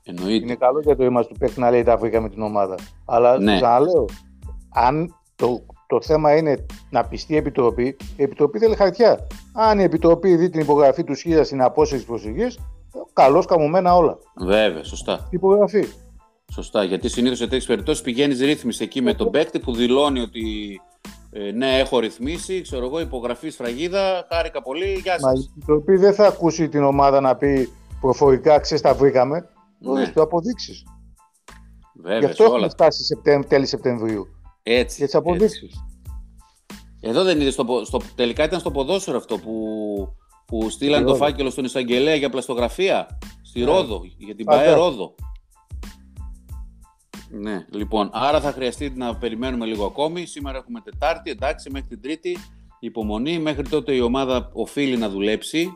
εννοείται. 0.03 0.45
Είναι 0.45 0.55
καλό 0.55 0.81
για 0.81 0.97
το 0.97 1.05
είμαστε 1.05 1.33
του 1.33 1.39
παίκτη 1.39 1.61
να 1.61 1.71
λέει 1.71 1.83
τα 1.83 1.97
βρήκαμε 1.97 2.29
την 2.29 2.43
ομάδα. 2.43 2.75
Αλλά 3.05 3.39
ναι. 3.39 3.57
ξαναλέω, 3.57 4.05
αν 4.71 5.15
το 5.37 5.65
το 5.91 6.03
θέμα 6.03 6.37
είναι 6.37 6.67
να 6.91 7.05
πιστεί 7.05 7.33
η 7.33 7.37
Επιτροπή. 7.37 7.97
Η 8.17 8.23
Επιτροπή 8.23 8.59
θέλει 8.59 8.75
χαρτιά. 8.75 9.27
Αν 9.53 9.79
η 9.79 9.83
Επιτροπή 9.83 10.37
δει 10.37 10.51
την 10.51 10.61
υπογραφή 10.61 11.05
του 11.05 11.15
Σχίδα 11.15 11.45
στην 11.45 11.63
απόσυρση 11.63 12.05
προσφυγής, 12.05 12.59
καλώς 13.13 13.47
καμωμένα 13.47 13.97
όλα. 13.97 14.19
Βέβαια, 14.37 14.85
σωστά. 14.85 15.29
Υπογραφή. 15.31 15.85
Σωστά, 16.53 16.85
γιατί 16.85 17.09
συνήθως 17.09 17.39
σε 17.39 17.45
τέτοιες 17.45 17.67
περιπτώσεις 17.67 18.03
πηγαίνεις 18.03 18.41
ρύθμιση 18.41 18.85
εκεί 18.85 19.01
με 19.01 19.15
τον 19.15 19.31
παίκτη 19.31 19.59
που 19.59 19.75
δηλώνει 19.75 20.21
ότι 20.21 20.43
ε, 21.33 21.51
ναι, 21.51 21.79
έχω 21.79 21.99
ρυθμίσει, 21.99 22.61
ξέρω 22.61 22.85
εγώ, 22.85 23.01
υπογραφή 23.01 23.51
σφραγίδα, 23.51 24.27
χάρηκα 24.29 24.63
πολύ, 24.63 24.93
γεια 25.03 25.13
σας. 25.13 25.23
Μα 25.23 25.33
η 25.33 25.49
Επιτροπή 25.57 25.97
δεν 25.97 26.15
θα 26.15 26.27
ακούσει 26.27 26.69
την 26.69 26.83
ομάδα 26.83 27.21
να 27.21 27.37
πει 27.37 27.69
προφορικά, 28.01 28.59
ξέρεις, 28.59 28.83
τα 28.83 28.95
βρήκαμε. 28.95 29.49
Ναι. 29.79 30.09
το 30.09 30.23
αποδείξεις. 30.23 30.83
Βέβαια, 32.03 32.19
Γι' 32.19 32.25
αυτό 32.25 32.45
έχουμε 32.45 32.69
φτάσει 32.69 33.21
τέλη 33.49 33.67
Σεπτεμβρίου. 33.67 34.27
Έτσι. 34.63 34.97
Για 34.97 35.07
τις 35.07 35.15
αποδείξεις. 35.15 35.85
Εδώ 37.01 37.23
δεν 37.23 37.41
είδες, 37.41 37.53
στο, 37.53 37.83
στο, 37.85 38.01
τελικά 38.15 38.45
ήταν 38.45 38.61
στο 38.61 38.71
ποδόσφαιρο 38.71 39.17
αυτό 39.17 39.39
που, 39.39 39.53
που 40.47 40.71
στείλαν 40.71 41.05
το 41.05 41.15
φάκελο 41.15 41.51
στον 41.51 41.65
εισαγγελέα 41.65 42.15
για 42.15 42.31
πλαστογραφία 42.31 43.19
στη 43.43 43.59
ναι. 43.59 43.65
Ρόδο, 43.65 44.01
για 44.19 44.35
την 44.35 44.45
ΠαΕ 44.45 44.73
Ρόδο. 44.73 45.15
Ναι, 47.31 47.67
λοιπόν, 47.71 48.11
άρα 48.13 48.41
θα 48.41 48.53
χρειαστεί 48.53 48.93
να 48.97 49.17
περιμένουμε 49.17 49.67
λίγο 49.67 49.85
ακόμη. 49.85 50.27
Σήμερα 50.27 50.59
έχουμε 50.59 50.81
Τετάρτη, 50.81 51.31
εντάξει, 51.31 51.71
μέχρι 51.71 51.89
την 51.89 52.01
Τρίτη. 52.01 52.37
Υπομονή, 52.81 53.39
μέχρι 53.39 53.69
τότε 53.69 53.95
η 53.95 54.01
ομάδα 54.01 54.51
οφείλει 54.53 54.97
να 54.97 55.09
δουλέψει. 55.09 55.71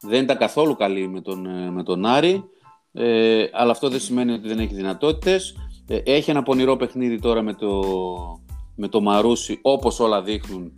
Δεν 0.00 0.22
ήταν 0.22 0.36
καθόλου 0.36 0.76
καλή 0.76 1.08
με 1.08 1.20
τον, 1.20 1.46
ε, 1.46 1.70
με 1.70 1.82
τον 1.82 2.06
Άρη, 2.06 2.44
ε, 2.92 3.44
αλλά 3.52 3.70
αυτό 3.70 3.88
δεν 3.88 4.00
σημαίνει 4.00 4.32
ότι 4.32 4.48
δεν 4.48 4.58
έχει 4.58 4.74
δυνατότητες. 4.74 5.54
Ε, 5.86 5.98
έχει 6.04 6.30
ένα 6.30 6.42
πονηρό 6.42 6.76
παιχνίδι 6.76 7.18
τώρα 7.18 7.42
με 7.42 7.54
το, 7.54 7.82
με 8.76 8.88
το 8.88 9.00
Μαρούσι, 9.00 9.58
όπως 9.62 10.00
όλα 10.00 10.22
δείχνουν, 10.22 10.74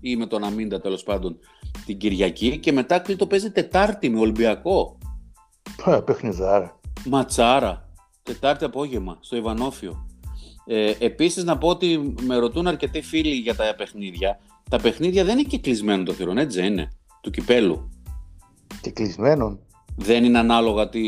ή 0.00 0.16
με 0.16 0.26
τον 0.26 0.44
Αμίντα 0.44 0.80
τέλος 0.80 1.02
πάντων, 1.02 1.38
την 1.86 1.98
Κυριακή 1.98 2.58
και 2.58 2.72
μετά 2.72 3.02
το 3.16 3.26
παίζει 3.26 3.50
Τετάρτη 3.50 4.08
με 4.08 4.18
Ολυμπιακό. 4.18 4.98
Πα, 5.84 6.02
παιχνιδάρα. 6.02 6.80
Ματσάρα. 7.04 7.83
Τετάρτη 8.24 8.64
απόγευμα 8.64 9.16
στο 9.20 9.36
Ιβανόφιο. 9.36 10.06
Ε, 10.66 10.92
Επίσης, 10.98 11.44
να 11.44 11.58
πω 11.58 11.68
ότι 11.68 12.14
με 12.20 12.36
ρωτούν 12.36 12.66
αρκετοί 12.66 13.02
φίλοι 13.02 13.34
για 13.34 13.54
τα 13.54 13.74
παιχνίδια. 13.76 14.38
Τα 14.70 14.78
παιχνίδια 14.78 15.24
δεν 15.24 15.38
είναι 15.38 15.48
και 15.48 15.58
κλεισμένο 15.58 16.02
το 16.02 16.12
θηρόν, 16.12 16.38
έτσι 16.38 16.60
δεν 16.60 16.72
είναι, 16.72 16.88
του 17.20 17.30
κυπέλου. 17.30 17.88
Και 18.80 18.90
κλεισμένο. 18.90 19.58
Δεν 19.96 20.24
είναι 20.24 20.38
ανάλογα 20.38 20.88
τη, 20.88 21.00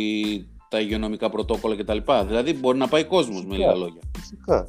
τα 0.68 0.80
υγειονομικά 0.80 1.30
πρωτόκολλα 1.30 1.76
κτλ. 1.76 1.98
Δηλαδή 2.26 2.54
μπορεί 2.54 2.78
να 2.78 2.88
πάει 2.88 3.04
κόσμος 3.04 3.44
με 3.44 3.56
λίγα 3.56 3.74
λόγια. 3.74 4.00
Φυσικά. 4.18 4.68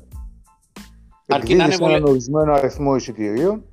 Αρκεί 1.28 1.56
να 1.56 1.64
είναι 1.64 1.78
έναν 1.80 2.04
ορισμένο 2.04 2.54
αριθμό 2.54 2.96
εισιτηρίων. 2.96 3.64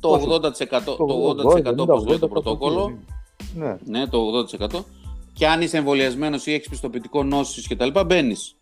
Το 0.00 0.12
80%, 0.12 0.52
το 0.84 1.36
80%, 1.66 1.76
όπως 1.76 2.06
λέει 2.06 2.18
το 2.18 2.28
πρωτόκολλο. 2.28 2.98
Ναι. 3.54 3.76
ναι, 3.84 4.06
το 4.06 4.46
80%. 4.58 4.80
Και 5.38 5.46
αν 5.46 5.62
είσαι 5.62 5.76
εμβολιασμένος 5.76 6.46
ή 6.46 6.52
έχεις 6.52 6.68
πιστοποιητικό 6.68 7.22
νόσης 7.22 7.68
κτλ., 7.68 8.00
μπαίνεις 8.06 8.56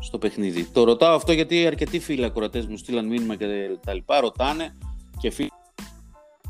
στο 0.00 0.18
παιχνίδι. 0.18 0.64
Το 0.64 0.84
ρωτάω 0.84 1.14
αυτό 1.14 1.32
γιατί 1.32 1.66
αρκετοί 1.66 1.98
φίλοι 1.98 2.24
ακροατές 2.24 2.66
μου 2.66 2.76
στείλαν 2.76 3.06
μήνυμα 3.06 3.36
και 3.36 3.46
τα 3.84 3.94
λοιπά, 3.94 4.20
ρωτάνε 4.20 4.76
και 5.18 5.30
φίλοι 5.30 5.50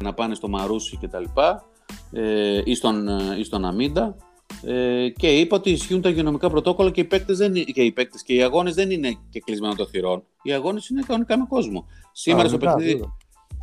να 0.03 0.15
πάνε 0.15 0.35
στο 0.35 0.49
Μαρούσι 0.49 0.97
και 0.97 1.09
τα 1.09 1.21
λοιπά 1.21 1.65
ε, 2.13 2.63
ή, 2.65 2.75
στον, 2.75 3.09
ε, 3.09 3.39
ή 3.39 3.45
στον 3.45 3.65
Αμίντα 3.65 4.17
ε, 4.63 5.09
και 5.09 5.39
είπα 5.39 5.57
ότι 5.57 5.71
ισχύουν 5.71 6.01
τα 6.01 6.09
υγειονομικά 6.09 6.51
πρωτόκολλα 6.51 6.91
και 6.91 7.01
οι 7.01 7.05
παίκτες, 7.05 7.39
δεν, 7.39 7.53
και 7.53 7.83
οι, 7.83 7.93
παίκτες 7.93 8.23
και 8.23 8.35
οι 8.35 8.43
αγώνες 8.43 8.75
δεν 8.75 8.91
είναι 8.91 9.19
και 9.31 9.41
κλεισμένο 9.41 9.75
το 9.75 9.87
θυρών. 9.87 10.25
Οι 10.43 10.53
αγώνες 10.53 10.89
είναι 10.89 11.03
κανονικά 11.07 11.39
με 11.39 11.45
κόσμο. 11.49 11.87
Σήμερα, 12.13 12.49
στο, 12.49 12.59
παιχνίδι, 12.59 13.13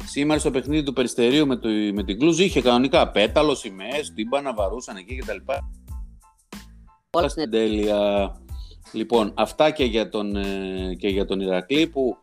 σήμερα 0.06 0.40
στο 0.40 0.52
παιχνίδι 0.52 0.84
του 0.84 0.94
Περιστερίου 0.94 1.48
με, 1.48 1.56
το, 1.56 1.70
με 1.94 2.04
την 2.04 2.20
Κλούζ 2.20 2.40
είχε 2.40 2.62
κανονικά 2.62 3.12
πέταλο, 3.12 3.56
σημαίες, 3.56 4.14
τύμπανα, 4.14 4.54
βαρούσαν 4.54 4.96
εκεί 4.96 5.16
κτλ. 5.16 5.38
Όλα 7.10 7.28
στην 7.28 7.50
τέλεια. 7.50 8.32
Λοιπόν, 8.92 9.34
αυτά 9.36 9.72
και 9.72 9.84
για 9.84 10.10
τον, 10.10 10.36
ε, 10.36 10.96
και 10.98 11.08
για 11.08 11.26
τον 11.26 11.40
Ηρακλή 11.40 11.88
που 11.88 12.18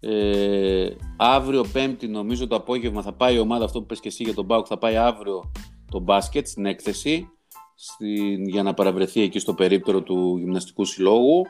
ε, 0.00 0.88
αύριο 1.16 1.64
Πέμπτη 1.72 2.08
νομίζω 2.08 2.46
το 2.46 2.56
απόγευμα 2.56 3.02
θα 3.02 3.12
πάει 3.12 3.34
η 3.34 3.38
ομάδα 3.38 3.64
αυτό 3.64 3.80
που 3.80 3.86
πες 3.86 4.00
και 4.00 4.08
εσύ 4.08 4.22
για 4.22 4.34
τον 4.34 4.44
Μπάουκ 4.44 4.66
θα 4.68 4.78
πάει 4.78 4.96
αύριο 4.96 5.50
το 5.90 6.00
μπάσκετ 6.00 6.46
στην 6.46 6.66
έκθεση 6.66 7.28
στην, 7.74 8.48
για 8.48 8.62
να 8.62 8.74
παραβρεθεί 8.74 9.20
εκεί 9.20 9.38
στο 9.38 9.54
περίπτερο 9.54 10.02
του 10.02 10.36
γυμναστικού 10.38 10.84
συλλόγου 10.84 11.46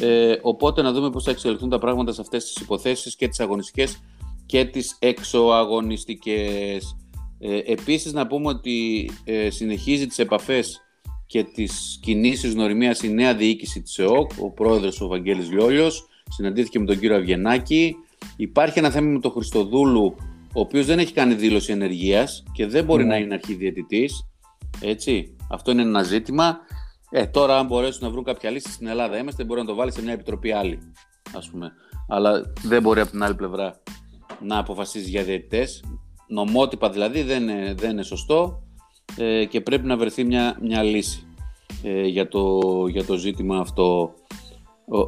ε, 0.00 0.34
οπότε 0.42 0.82
να 0.82 0.92
δούμε 0.92 1.10
πώς 1.10 1.24
θα 1.24 1.30
εξελιχθούν 1.30 1.68
τα 1.68 1.78
πράγματα 1.78 2.12
σε 2.12 2.20
αυτές 2.20 2.44
τις 2.44 2.62
υποθέσεις 2.62 3.16
και 3.16 3.28
τις 3.28 3.40
αγωνιστικές 3.40 4.02
και 4.46 4.64
τις 4.64 4.96
εξωαγωνιστικές. 4.98 6.96
Ε, 7.38 7.58
επίσης 7.64 8.12
να 8.12 8.26
πούμε 8.26 8.48
ότι 8.48 9.10
ε, 9.24 9.50
συνεχίζει 9.50 10.06
τις 10.06 10.18
επαφές 10.18 10.80
και 11.26 11.44
τις 11.44 11.98
κινήσεις 12.02 12.52
γνωριμίας 12.52 13.02
η 13.02 13.08
νέα 13.08 13.34
διοίκηση 13.34 13.82
της 13.82 13.98
ΕΟΚ, 13.98 14.30
ο 14.40 14.50
πρόεδρος 14.50 15.00
ο 15.00 15.06
Βαγγέλης 15.06 15.50
Λιόλιος, 15.50 16.08
συναντήθηκε 16.28 16.78
με 16.78 16.84
τον 16.84 16.98
κύριο 16.98 17.16
Αυγενάκη. 17.16 17.96
Υπάρχει 18.36 18.78
ένα 18.78 18.90
θέμα 18.90 19.10
με 19.10 19.20
τον 19.20 19.30
Χριστοδούλου, 19.30 20.14
ο 20.54 20.60
οποίος 20.60 20.86
δεν 20.86 20.98
έχει 20.98 21.12
κάνει 21.12 21.34
δήλωση 21.34 21.72
ενεργείας 21.72 22.42
και 22.52 22.66
δεν 22.66 22.84
μπορεί 22.84 23.02
ναι. 23.02 23.08
να 23.08 23.16
είναι 23.16 23.34
αρχιδιαιτητής. 23.34 24.28
Έτσι. 24.80 25.36
Αυτό 25.50 25.70
είναι 25.70 25.82
ένα 25.82 26.02
ζήτημα. 26.02 26.58
Ε, 27.10 27.26
τώρα, 27.26 27.58
αν 27.58 27.66
μπορέσουν 27.66 28.04
να 28.04 28.10
βρουν 28.10 28.24
κάποια 28.24 28.50
λύση 28.50 28.72
στην 28.72 28.86
Ελλάδα, 28.86 29.18
είμαστε, 29.18 29.44
μπορεί 29.44 29.60
να 29.60 29.66
το 29.66 29.74
βάλει 29.74 29.92
σε 29.92 30.02
μια 30.02 30.12
επιτροπή 30.12 30.52
άλλη. 30.52 30.78
Ας 31.36 31.50
πούμε. 31.50 31.72
Αλλά 32.08 32.52
δεν 32.62 32.82
μπορεί 32.82 33.00
από 33.00 33.10
την 33.10 33.22
άλλη 33.22 33.34
πλευρά 33.34 33.82
να 34.40 34.58
αποφασίζεις 34.58 35.08
για 35.08 35.22
διαιτητές. 35.22 35.84
Νομότυπα 36.28 36.90
δηλαδή 36.90 37.22
δεν 37.22 37.42
είναι, 37.42 37.74
δεν 37.76 37.90
είναι 37.90 38.02
σωστό 38.02 38.62
ε, 39.16 39.44
και 39.44 39.60
πρέπει 39.60 39.86
να 39.86 39.96
βρεθεί 39.96 40.24
μια, 40.24 40.58
μια 40.62 40.82
λύση 40.82 41.26
ε, 41.82 42.06
για, 42.06 42.28
το, 42.28 42.60
για 42.88 43.04
το 43.04 43.16
ζήτημα 43.16 43.58
αυτό. 43.58 44.14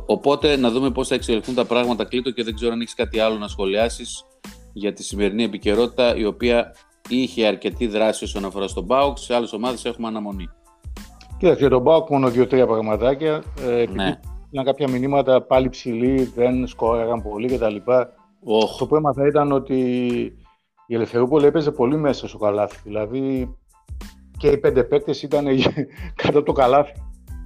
Οπότε 0.07 0.57
να 0.57 0.71
δούμε 0.71 0.91
πώς 0.91 1.09
θα 1.09 1.15
εξελιχθούν 1.15 1.55
τα 1.55 1.65
πράγματα 1.65 2.05
κλείτο 2.05 2.31
και 2.31 2.45
δεν 2.45 2.55
ξέρω 2.55 2.73
αν 2.73 2.81
έχεις 2.81 2.95
κάτι 2.95 3.19
άλλο 3.19 3.39
να 3.39 3.49
σχολιάσεις 3.49 4.25
για 4.73 4.93
τη 4.93 5.03
σημερινή 5.03 5.45
επικαιρότητα 5.45 6.17
η 6.17 6.25
οποία 6.25 6.75
είχε 7.09 7.47
αρκετή 7.47 7.87
δράση 7.87 8.25
όσον 8.25 8.45
αφορά 8.45 8.69
στον 8.69 8.87
ΠΑΟΚ, 8.87 9.19
σε 9.19 9.35
άλλες 9.35 9.53
ομάδες 9.53 9.85
έχουμε 9.85 10.09
αναμονή. 10.09 10.49
Κοίταξε, 11.39 11.61
για 11.61 11.69
τον 11.69 11.85
ΠΑΟΚ 11.85 12.11
μόνο 12.11 12.29
δύο-τρία 12.29 12.67
πραγματάκια. 12.67 13.43
Ε, 13.61 13.81
επειδή 13.81 13.97
ναι. 13.97 14.21
ήταν 14.51 14.65
κάποια 14.65 14.89
μηνύματα 14.89 15.43
πάλι 15.43 15.69
ψηλοί, 15.69 16.33
δεν 16.35 16.67
σκόραγαν 16.67 17.23
πολύ 17.23 17.49
κτλ. 17.49 17.77
Oh. 18.45 18.77
Το 18.79 18.87
που 18.87 18.97
έμαθα 18.97 19.27
ήταν 19.27 19.53
ότι 19.53 19.77
η 20.87 20.95
Ελευθερούπολη 20.95 21.47
έπαιζε 21.47 21.71
πολύ 21.71 21.97
μέσα 21.97 22.29
στο 22.29 22.39
καλάθι. 22.39 22.81
Δηλαδή 22.85 23.55
και 24.39 24.49
οι 24.49 24.59
πέντε 24.59 24.85
παίκτες 24.85 25.23
ήταν 25.23 25.47
κάτω 26.23 26.39
από 26.39 26.47
το 26.47 26.53
καλάθι. 26.53 26.93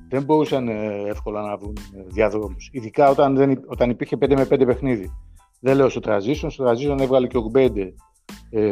Δεν 0.08 0.22
μπορούσαν 0.22 0.68
ε, 0.68 1.02
εύκολα 1.06 1.42
να 1.42 1.56
βρουν 1.56 1.76
ε, 1.96 2.02
διαδρόμους. 2.06 2.68
Ειδικά 2.72 3.10
όταν, 3.10 3.36
δεν, 3.36 3.64
όταν 3.66 3.90
υπήρχε 3.90 4.16
5 4.20 4.34
με 4.36 4.46
5 4.50 4.66
παιχνίδι. 4.66 5.10
Δεν 5.60 5.76
λέω 5.76 5.88
στο 5.88 6.00
transition, 6.04 6.46
στο 6.48 6.70
transition 6.70 7.00
έβγαλε 7.00 7.26
και 7.26 7.36
ο 7.36 7.42
Γκμπέντε 7.42 7.94
ε, 8.50 8.70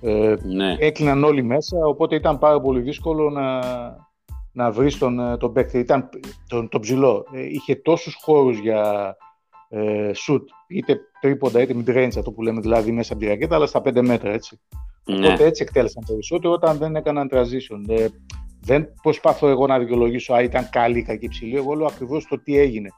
Ε, 0.00 0.34
ναι. 0.42 0.76
Έκλειναν 0.78 1.24
όλοι 1.24 1.42
μέσα, 1.42 1.76
οπότε 1.86 2.14
ήταν 2.14 2.38
πάρα 2.38 2.60
πολύ 2.60 2.80
δύσκολο 2.80 3.30
να, 3.30 3.60
να 4.52 4.70
βρεις 4.70 4.98
τον, 4.98 5.38
τον 5.38 5.52
παίκτη. 5.52 5.78
Ήταν 5.78 6.08
τον, 6.48 6.68
τον 6.68 6.80
ψηλό. 6.80 7.26
Ε, 7.32 7.42
είχε 7.42 7.74
τόσους 7.74 8.14
χώρους 8.20 8.58
για 8.58 9.16
ε, 9.74 10.10
shoot, 10.26 10.42
είτε 10.68 11.00
τρίποντα 11.20 11.60
είτε 11.60 11.74
mid-range, 11.76 12.12
αυτό 12.18 12.32
που 12.32 12.42
λέμε 12.42 12.60
δηλαδή 12.60 12.92
μέσα 12.92 13.12
από 13.12 13.22
τη 13.22 13.28
ρακέτα, 13.28 13.54
αλλά 13.54 13.66
στα 13.66 13.82
5 13.84 14.02
μέτρα 14.02 14.32
έτσι. 14.32 14.60
Ναι. 15.04 15.16
Οπότε 15.16 15.44
έτσι 15.44 15.62
εκτέλεσαν 15.62 16.04
περισσότερο 16.06 16.52
όταν 16.52 16.76
δεν 16.76 16.96
έκαναν 16.96 17.28
transition. 17.32 17.88
Ε, 17.88 18.06
δεν 18.60 18.92
προσπαθώ 19.02 19.48
εγώ 19.48 19.66
να 19.66 19.78
δικαιολογήσω 19.78 20.34
αν 20.34 20.44
ήταν 20.44 20.68
καλή 20.70 20.98
ή 20.98 21.02
κακή 21.02 21.28
ψηλή. 21.28 21.56
Εγώ 21.56 21.74
λέω 21.74 21.86
ακριβώς 21.86 22.26
το 22.26 22.38
τι 22.42 22.58
έγινε 22.58 22.88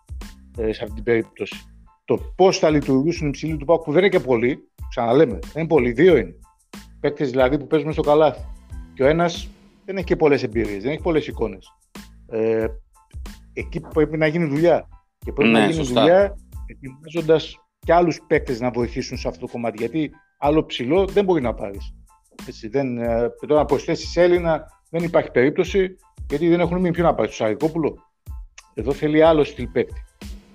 ε, 0.57 0.73
σε 0.73 0.83
αυτή 0.83 0.95
την 0.95 1.05
περίπτωση. 1.05 1.57
Το 2.05 2.19
πώς 2.37 2.59
θα 2.59 2.71
λειτουργήσουν 2.71 3.29
οι 3.29 3.31
ψηλοί 3.31 3.57
του 3.57 3.65
Πάουκ 3.65 3.83
που 3.83 3.93
δεν 3.93 4.01
είναι 4.01 4.09
και 4.09 4.21
πολλοί, 4.21 4.59
ξαναλέμε, 4.89 5.33
δεν 5.33 5.51
είναι 5.55 5.67
πολλοί, 5.67 5.93
δύο 5.93 6.17
είναι. 6.17 6.35
Παίκτες 7.01 7.31
δηλαδή 7.31 7.59
που 7.59 7.67
παίζουν 7.67 7.93
στο 7.93 8.03
καλάθι. 8.03 8.45
Και 8.95 9.03
ο 9.03 9.07
ένας 9.07 9.49
δεν 9.85 9.97
έχει 9.97 10.07
και 10.07 10.17
πολλές 10.17 10.43
εμπειρίες, 10.43 10.83
δεν 10.83 10.93
έχει 10.93 11.03
πολλές 11.03 11.27
εικόνες. 11.27 11.69
Ε, 12.29 12.67
εκεί 13.53 13.81
πρέπει 13.81 14.17
να 14.17 14.27
γίνει 14.27 14.45
δουλειά. 14.45 14.89
Και 15.19 15.33
πρέπει 15.33 15.51
ναι, 15.51 15.59
να 15.59 15.65
γίνει 15.65 15.85
σωστά. 15.85 16.01
δουλειά 16.01 16.37
ετοιμάζοντας 16.67 17.57
και 17.79 17.93
άλλους 17.93 18.21
παίκτες 18.27 18.61
να 18.61 18.71
βοηθήσουν 18.71 19.17
σε 19.17 19.29
αυτό 19.29 19.47
το 19.47 19.53
κομμάτι. 19.53 19.77
Γιατί 19.79 20.11
άλλο 20.39 20.67
ψηλό 20.67 21.07
δεν 21.07 21.25
μπορεί 21.25 21.43
να 21.43 21.55
πάρεις. 21.55 21.95
δεν, 22.71 22.99
ε, 22.99 23.31
τώρα 23.47 23.61
να 23.61 23.67
προσθέσει 23.67 24.21
Έλληνα 24.21 24.67
δεν 24.91 25.03
υπάρχει 25.03 25.31
περίπτωση 25.31 25.97
γιατί 26.29 26.49
δεν 26.49 26.61
έχουν 26.61 26.77
μείνει 26.81 26.95
ποιο 26.95 27.05
να 27.05 27.15
πάρει. 27.15 27.29
Το 27.29 27.35
Σαρικόπουλο. 27.35 27.97
Εδώ 28.75 28.93
θέλει 28.93 29.23
άλλο 29.23 29.45
στυλ 29.45 29.67
παίκτη. 29.67 30.05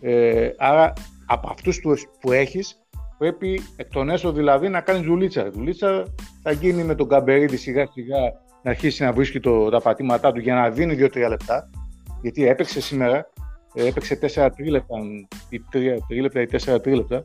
Ε, 0.01 0.49
άρα 0.57 0.93
από 1.25 1.49
αυτούς 1.51 1.81
που 2.21 2.31
έχεις 2.31 2.81
πρέπει 3.17 3.61
εκ 3.75 3.91
των 3.91 4.09
έσω 4.09 4.31
δηλαδή 4.31 4.69
να 4.69 4.81
κάνεις 4.81 5.01
δουλίτσα. 5.01 5.51
Δουλίτσα 5.51 6.13
θα 6.41 6.51
γίνει 6.51 6.83
με 6.83 6.95
τον 6.95 7.07
Καμπερίδη 7.07 7.57
σιγά 7.57 7.87
σιγά 7.91 8.19
να 8.63 8.69
αρχίσει 8.71 9.03
να 9.03 9.11
βρίσκει 9.13 9.39
το, 9.39 9.69
τα 9.69 9.81
πατήματά 9.81 10.31
του 10.31 10.39
για 10.39 10.55
να 10.55 10.69
δίνει 10.69 10.95
2-3 10.99 11.25
λεπτά. 11.29 11.69
Γιατί 12.21 12.47
έπαιξε 12.47 12.81
σήμερα 12.81 13.17
ε, 13.17 13.30
έπαιξε 13.73 14.19
4 14.35 14.49
τρίλεπτα 14.55 14.97
ή 15.49 15.61
3 15.73 15.97
τρίλεπτα 16.07 16.41
ή 16.41 16.47
4 16.51 16.81
τρίλεπτα, 16.81 17.23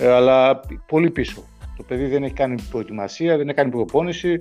ε, 0.00 0.08
αλλά 0.08 0.60
πολύ 0.86 1.10
πίσω. 1.10 1.42
Το 1.76 1.82
παιδί 1.82 2.06
δεν 2.06 2.22
έχει 2.22 2.34
κάνει 2.34 2.62
προετοιμασία, 2.70 3.36
δεν 3.36 3.48
έχει 3.48 3.56
κάνει 3.56 3.70
προπόνηση, 3.70 4.38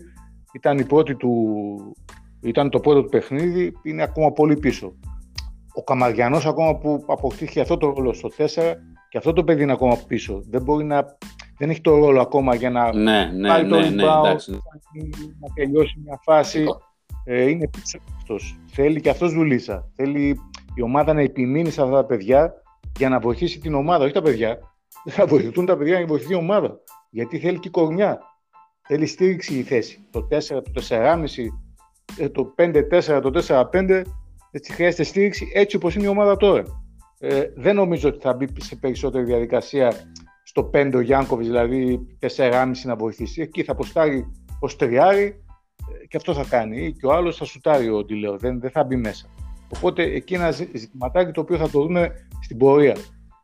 ήταν, 0.54 0.78
η 0.78 0.84
πρώτη 0.84 1.16
του, 1.16 1.34
ήταν 2.42 2.70
το 2.70 2.80
πρώτο 2.80 3.04
του 3.04 3.10
παιχνίδι, 3.10 3.74
είναι 3.84 4.04
ακόμα 4.04 4.32
πολύ 4.32 4.58
πίσω. 4.58 4.94
Ο 5.74 5.84
Καμαριανός 5.84 6.46
ακόμα 6.46 6.76
που 6.76 7.04
αποκτήθηκε 7.08 7.62
αυτό 7.62 7.78
το 7.78 7.94
ρόλο 7.96 8.14
στο 8.14 8.30
4 8.38 8.46
και 9.10 9.18
αυτό 9.18 9.34
το 9.34 9.44
παιδί 9.44 9.64
είναι 9.64 9.72
ακόμα 9.72 9.98
πίσω. 10.08 10.44
Δεν 10.50 10.62
μπορεί 10.62 10.86
να, 10.86 11.06
δεν 11.58 11.70
έχει 11.70 11.82
το 11.82 11.98
ρόλο 11.98 12.22
ακόμα 12.22 12.56
για 12.56 12.70
να 12.70 12.96
ναι, 12.96 13.32
ναι, 13.36 13.48
πάρει 13.48 13.68
το 13.68 13.80
ναι, 13.80 13.90
ναι, 13.90 14.02
να 15.40 15.54
τελειώσει 15.54 16.00
μια 16.04 16.20
φάση. 16.24 16.66
Ε, 17.24 17.50
είναι 17.50 17.68
πίσω 17.68 18.00
αυτός. 18.18 18.60
Θέλει 18.66 19.02
και 19.02 19.10
αυτός 19.10 19.34
δουλίτσα. 19.34 19.92
Θέλει 19.96 20.40
η 20.76 20.82
ομάδα 20.82 21.14
να 21.14 21.22
επιμείνει 21.22 21.70
σε 21.70 21.82
αυτά 21.82 21.94
τα 21.94 22.06
παιδιά 22.06 22.54
για 22.98 23.10
να 23.10 23.20
βοηθήσει 23.20 23.60
την 23.60 23.74
ομάδα, 23.74 24.04
όχι 24.04 24.14
τα 24.14 24.22
παιδιά. 24.22 24.60
Θα 25.16 25.26
βοηθούν 25.26 25.66
τα 25.66 25.78
παιδιά 25.78 25.92
για 25.92 26.02
να 26.02 26.08
βοηθήσει 26.08 26.32
η 26.32 26.36
ομάδα. 26.36 26.80
Γιατί 27.10 27.40
θέλει 27.40 27.60
και 27.60 27.70
κορμιά. 27.70 28.20
Θέλει 28.88 29.06
στήριξη 29.06 29.58
η 29.58 29.62
θέση. 29.62 30.08
Το 30.12 30.28
4, 30.32 30.40
το 30.48 30.86
4,5, 30.90 31.26
ε, 32.18 32.30
το 32.30 32.54
5-4, 32.58 33.20
το 33.22 33.44
4-5, 33.72 34.02
έτσι 34.52 34.74
χρειάζεται 34.74 35.04
στήριξη 35.04 35.52
έτσι 35.54 35.76
όπως 35.76 35.96
είναι 35.96 36.06
η 36.06 36.08
ομάδα 36.08 36.38
τώρα. 36.38 36.64
Ε, 37.20 37.44
δεν 37.56 37.76
νομίζω 37.76 38.10
ότι 38.10 38.20
θα 38.20 38.34
μπει 38.34 38.48
σε 38.62 38.76
περισσότερη 38.76 39.24
διαδικασία 39.24 39.94
στο 40.44 40.70
5 40.74 40.92
ο 40.96 41.00
Γιάνκοβιτς, 41.00 41.48
δηλαδή 41.48 42.00
4,5 42.20 42.72
να 42.84 42.96
βοηθήσει. 42.96 43.42
Εκεί 43.42 43.64
θα 43.64 43.72
αποστάρει 43.72 44.26
ω 44.60 44.68
τριάρι 44.68 45.44
ε, 46.02 46.06
και 46.08 46.18
αυτό 46.18 46.34
θα 46.34 46.44
κάνει. 46.50 46.94
Και 46.94 47.06
ο 47.06 47.14
άλλος 47.14 47.38
θα 47.38 47.46
σουτάρει 47.46 47.90
ο 47.90 48.04
Ντιλέο, 48.04 48.38
δεν, 48.38 48.60
δεν 48.60 48.72
θα 48.72 48.84
μπει 48.84 48.96
μέσα. 48.96 49.28
Οπότε 49.76 50.04
εκεί 50.04 50.34
ένα 50.34 50.52
ζητηματάκι 50.52 51.32
το 51.32 51.42
οποίο 51.42 51.58
θα 51.58 51.70
το 51.70 51.82
δούμε 51.82 52.12
στην 52.42 52.58
πορεία. 52.58 52.96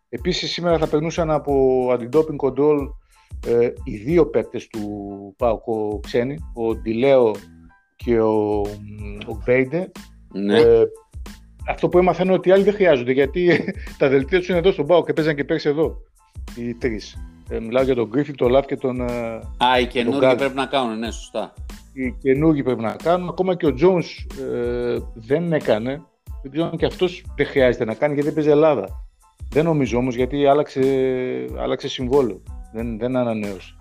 Επίσης 0.09 0.51
σήμερα 0.51 0.77
θα 0.77 0.87
περνούσαν 0.87 1.31
από 1.31 1.87
anti-doping 1.91 2.47
control 2.47 2.77
ε, 3.47 3.73
οι 3.83 3.97
δύο 3.97 4.27
παίκτες 4.27 4.67
του 4.67 4.81
ΠΑΟΚΟ 5.37 5.99
ξένοι, 6.03 6.37
ο 6.53 6.75
Ντιλέο 6.75 7.31
και 7.95 8.19
ο, 8.19 8.61
ο 9.27 9.41
Μπέιντε. 9.45 9.91
Ναι. 10.33 10.59
Ε, 10.59 10.83
αυτό 11.67 11.89
που 11.89 11.97
έμαθα 11.97 12.23
είναι 12.23 12.33
ότι 12.33 12.49
οι 12.49 12.51
άλλοι 12.51 12.63
δεν 12.63 12.73
χρειάζονται 12.73 13.11
γιατί 13.11 13.73
τα 13.97 14.09
δελτία 14.09 14.37
τους 14.39 14.47
είναι 14.47 14.57
εδώ 14.57 14.71
στον 14.71 14.85
ΠΑΟΚ 14.85 15.05
και 15.05 15.13
παίζαν 15.13 15.35
και 15.35 15.43
πέρσι 15.43 15.69
εδώ 15.69 15.97
οι 16.55 16.73
τρεις. 16.73 17.17
Ε, 17.49 17.59
μιλάω 17.59 17.83
για 17.83 17.95
τον 17.95 18.07
Γκρίφιν, 18.07 18.35
τον 18.35 18.51
Λαφ 18.51 18.65
και 18.65 18.77
τον. 18.77 19.01
Ε, 19.01 19.35
Α, 19.57 19.79
οι 19.81 19.87
καινούργοι 19.87 20.35
πρέπει 20.35 20.55
να 20.55 20.65
κάνουν, 20.65 20.99
ναι, 20.99 21.11
σωστά. 21.11 21.53
Οι 21.93 22.11
καινούργοι 22.11 22.63
πρέπει 22.63 22.81
να 22.81 22.95
κάνουν. 23.03 23.29
Ακόμα 23.29 23.55
και 23.55 23.65
ο 23.65 23.73
Τζόουν 23.73 24.03
ε, 24.53 24.97
δεν 25.13 25.53
έκανε 25.53 26.01
δεν 26.41 26.51
ξέρω 26.51 26.67
αν 26.67 26.77
και 26.77 26.85
αυτός 26.85 27.23
δεν 27.35 27.45
χρειάζεται 27.45 27.85
να 27.85 27.93
κάνει 27.93 28.13
γιατί 28.13 28.27
δεν 28.27 28.35
παίζει 28.35 28.49
Ελλάδα. 28.49 29.05
Δεν 29.49 29.63
νομίζω 29.63 29.97
όμως 29.97 30.15
γιατί 30.15 30.45
άλλαξε, 30.45 30.81
άλλαξε 31.57 31.87
συμβόλαιο. 31.87 32.41
Δεν, 32.73 32.97
δεν 32.97 33.15
ανανέωσε. 33.15 33.75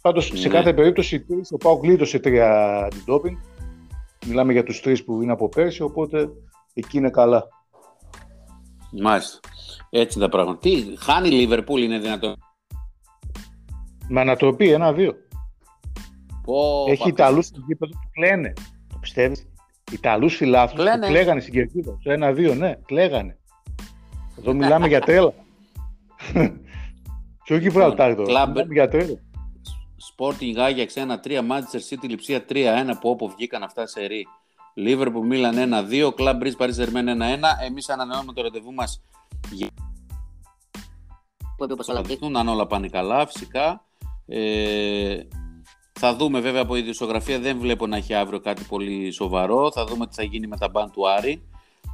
Πάντως 0.00 0.26
σε 0.34 0.48
ναι. 0.48 0.54
κάθε 0.54 0.72
περίπτωση 0.74 1.26
ο 1.50 1.56
Πάο 1.56 1.74
γλίτωσε 1.74 2.18
τρία 2.18 2.76
αντιντόπινγκ. 2.84 3.36
Μιλάμε 4.26 4.52
για 4.52 4.64
τους 4.64 4.80
τρεις 4.80 5.04
που 5.04 5.22
είναι 5.22 5.32
από 5.32 5.48
πέρσι, 5.48 5.82
οπότε 5.82 6.28
εκεί 6.74 6.96
είναι 6.96 7.10
καλά. 7.10 7.48
Μάλιστα. 9.02 9.38
Έτσι 9.90 10.18
τα 10.18 10.28
πράγματα. 10.28 10.58
Τι, 10.58 10.84
χάνει 10.98 11.28
η 11.28 11.30
Λίβερπουλ, 11.30 11.82
είναι 11.82 11.98
δυνατόν; 11.98 12.36
Με 14.08 14.20
ανατροπή, 14.20 14.70
ένα-δύο. 14.70 15.14
Έχει 16.88 17.08
Ιταλούς 17.08 17.46
στην 17.46 17.62
γήπεδο 17.66 17.92
που 17.92 18.08
κλαίνε. 18.12 18.52
Το 18.88 18.98
πιστεύεις; 19.00 19.46
Ιταλούς 19.92 20.36
φιλάθλους 20.36 20.84
που 20.90 21.06
κλαίγανε 21.06 21.40
στην 21.40 21.52
κερκίδα. 21.52 21.96
Στο 22.00 22.12
1-2, 22.12 22.56
ναι, 22.56 22.74
κλαίγανε. 22.86 23.38
Εδώ 24.38 24.52
μιλάμε 24.52 24.88
για 24.88 25.00
τρέλα. 25.00 25.32
Και 27.44 27.54
όχι 27.54 27.68
Βραλτάρ 27.68 28.14
τώρα. 28.14 28.46
Μιλάμε 28.46 28.66
για 28.70 28.88
τρέλα. 28.88 29.20
Sporting 30.16 30.56
Ajax 30.56 30.86
1-3, 31.24 31.38
Manchester 31.38 31.80
City 31.90 32.08
Λιψία 32.08 32.44
3-1 32.48 32.54
που 33.00 33.10
όπου 33.10 33.28
βγήκαν 33.28 33.62
αυτά 33.62 33.86
σε 33.86 34.06
ρί. 34.06 34.26
Liverpool 34.86 35.26
Μίλαν 35.26 35.86
1-2, 35.90 36.08
Club 36.08 36.42
Breeze 36.42 36.56
Paris 36.58 36.84
Germain 36.84 37.08
1-1. 37.08 37.14
Εμείς 37.66 37.88
ανανεώνουμε 37.88 38.32
το 38.32 38.42
ραντεβού 38.42 38.72
μας 38.72 39.02
για... 39.50 39.68
που 41.56 41.66
όπως 41.70 41.88
όλα 41.88 42.02
δείχνουν, 42.02 42.36
αν 42.36 42.48
όλα 42.48 42.66
πάνε 42.66 42.88
καλά 42.88 43.26
φυσικά. 43.26 43.84
Ε, 44.26 45.18
θα 45.98 46.16
δούμε 46.16 46.40
βέβαια 46.40 46.62
από 46.62 46.76
η 46.76 46.78
ιδιοσιογραφία, 46.78 47.38
δεν 47.38 47.58
βλέπω 47.58 47.86
να 47.86 47.96
έχει 47.96 48.14
αύριο 48.14 48.40
κάτι 48.40 48.64
πολύ 48.68 49.10
σοβαρό. 49.10 49.72
Θα 49.72 49.84
δούμε 49.84 50.06
τι 50.06 50.14
θα 50.14 50.22
γίνει 50.22 50.46
με 50.46 50.56
τα 50.56 50.68
μπαν 50.68 50.90
του 50.90 51.08
Άρη. 51.08 51.42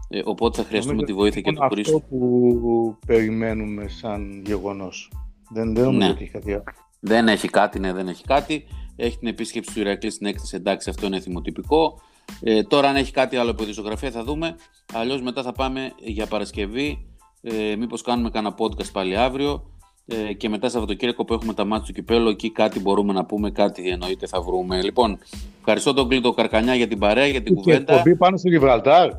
Ε, 0.09 0.21
οπότε 0.25 0.63
θα 0.63 0.69
χρειαστούμε 0.69 1.03
τη 1.03 1.13
βοήθεια 1.13 1.41
και 1.41 1.53
του 1.53 1.69
Χρήστο. 1.71 1.97
Αυτό 1.97 2.09
που 2.09 2.99
περιμένουμε 3.07 3.89
σαν 3.89 4.43
γεγονός. 4.47 5.11
Δεν, 5.51 5.75
δεν 5.75 5.85
νομίζω 5.85 6.07
ναι. 6.07 6.13
ότι 6.13 6.23
έχει 6.23 6.33
κάτι 6.33 6.53
άλλο. 6.53 6.65
Δεν 7.01 7.29
έχει 7.29 7.49
κάτι, 7.49 7.79
ναι, 7.79 7.93
δεν 7.93 8.09
έχει 8.09 8.25
κάτι. 8.25 8.65
Έχει 8.97 9.19
την 9.19 9.29
επίσκεψη 9.29 9.75
του 9.75 9.81
Ηρακλή 9.81 10.11
στην 10.11 10.27
έκθεση, 10.27 10.57
εντάξει, 10.57 10.91
αυτό 10.91 11.07
είναι 11.07 11.21
θυμοτυπικό. 11.21 12.01
Ε, 12.41 12.63
τώρα, 12.63 12.89
αν 12.89 12.97
έχει 12.97 13.13
κάτι 13.13 13.37
άλλο 13.37 13.51
από 13.51 13.63
ιδιοσιογραφία, 13.63 14.11
θα 14.11 14.25
δούμε. 14.25 14.57
Αλλιώς 14.93 15.23
μετά 15.23 15.43
θα 15.43 15.53
πάμε 15.53 15.93
για 15.99 16.27
Παρασκευή. 16.27 17.07
Ε, 17.43 17.77
Μήπως 17.77 18.03
κάνουμε 18.03 18.31
κανένα 18.31 18.55
podcast 18.59 18.93
πάλι 18.93 19.17
αύριο 19.17 19.74
ε, 20.07 20.33
και 20.33 20.49
μετά 20.49 20.69
Σαββατοκύριακο 20.69 21.25
που 21.25 21.35
έχουμε 21.35 21.55
τα 21.55 21.65
μάτια 21.65 21.87
του 21.87 21.93
κυπέλου, 21.93 22.29
εκεί 22.29 22.51
κάτι 22.51 22.81
μπορούμε 22.81 23.13
να 23.13 23.25
πούμε, 23.25 23.51
κάτι 23.51 23.89
εννοείται 23.89 24.27
θα 24.27 24.41
βρούμε. 24.41 24.83
Λοιπόν, 24.83 25.19
ευχαριστώ 25.59 25.93
τον 25.93 26.09
Κλήτο 26.09 26.33
Καρκανιά 26.33 26.75
για 26.75 26.89
την 26.89 26.99
παρέα, 26.99 27.27
για 27.27 27.43
την 27.43 27.55
και 27.55 27.61
κουβέντα. 27.61 28.03
Και 28.03 28.15
πάνω 28.15 28.37
στο 28.37 28.49
Γιβραλτάρ. 28.49 29.11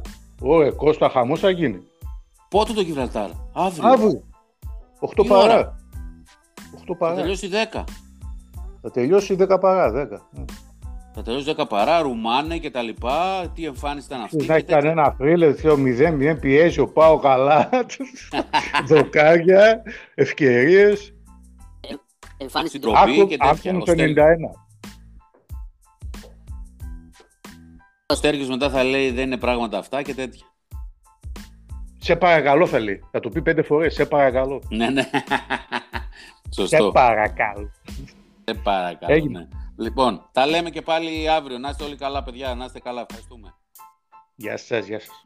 Ωρε, 0.42 0.72
Κώστα 0.72 1.10
χαμός 1.10 1.40
θα 1.40 1.50
γίνει. 1.50 1.82
Πότε 2.50 2.74
το 2.74 2.82
Γιβραλτάρ, 2.82 3.30
αύριο. 3.54 3.88
Αύριο. 3.88 4.24
8 5.00 5.26
παρά. 5.28 5.76
8 6.88 6.96
παρά. 6.98 7.16
Θα 7.16 7.22
τελειώσει 7.22 7.50
10. 7.74 7.84
Θα 8.82 8.92
τελειώσει 8.92 9.36
10 9.40 9.60
παρά, 9.60 9.92
10. 9.92 10.22
Θα 11.18 11.22
τελειώσει 11.22 11.54
10 11.58 11.66
παρά, 11.70 12.02
Ρουμάνε 12.02 12.58
και 12.58 12.72
τα 12.72 12.82
λοιπά. 12.82 13.52
Τι 13.56 13.66
εμφάνιση 13.66 14.06
ήταν 14.06 14.22
αυτή. 14.22 14.46
Δεν 14.46 14.56
έχει 14.56 14.66
κανένα 14.66 15.16
θρίλερ, 15.18 15.56
theo 15.64 15.74
0-0 16.34 16.40
πιέζει 16.40 16.80
ο 16.80 16.88
Πάο 16.88 17.20
καλά. 17.20 17.70
Δοκάρια, 18.90 19.82
ευκαιρίες. 20.16 21.14
Εμφάνιση 22.38 22.80
ντροπή 22.80 23.28
και 23.28 23.38
τέτοια. 23.38 23.74
το 23.74 23.94
91. 23.98 24.14
Ο 28.06 28.16
Στέργιος 28.16 28.48
μετά 28.50 28.70
θα 28.70 28.84
λέει 28.84 29.12
δεν 29.12 29.26
είναι 29.26 29.38
πράγματα 29.38 29.78
αυτά 29.78 30.02
και 30.02 30.14
τέτοια. 30.14 30.46
Σε 32.00 32.16
παρακαλώ 32.16 32.68
θα 32.68 32.80
λέει. 32.80 33.04
Θα 33.12 33.20
το 33.20 33.30
πει 33.30 33.42
πέντε 33.42 33.62
φορές. 33.62 33.94
Σε 33.94 34.06
παρακαλώ. 34.06 34.62
Ναι, 34.70 34.90
ναι. 34.90 35.10
Σωστό. 36.56 36.84
Σε 36.84 36.92
παρακαλώ. 36.92 37.72
Σε 38.44 38.54
παρακαλώ, 38.64 39.26
ναι. 39.26 39.48
Λοιπόν, 39.78 40.30
τα 40.32 40.46
λέμε 40.46 40.70
και 40.70 40.82
πάλι 40.82 41.30
αύριο. 41.30 41.58
Να 41.58 41.70
είστε 41.70 41.84
όλοι 41.84 41.96
καλά, 41.96 42.24
παιδιά. 42.24 42.56
Να 42.56 42.66
είστε 42.66 42.80
καλά. 42.80 43.02
Ευχαριστούμε. 43.02 43.56
Γεια 44.36 44.58
σας, 44.58 44.86
γεια 44.86 45.00
σας. 45.00 45.26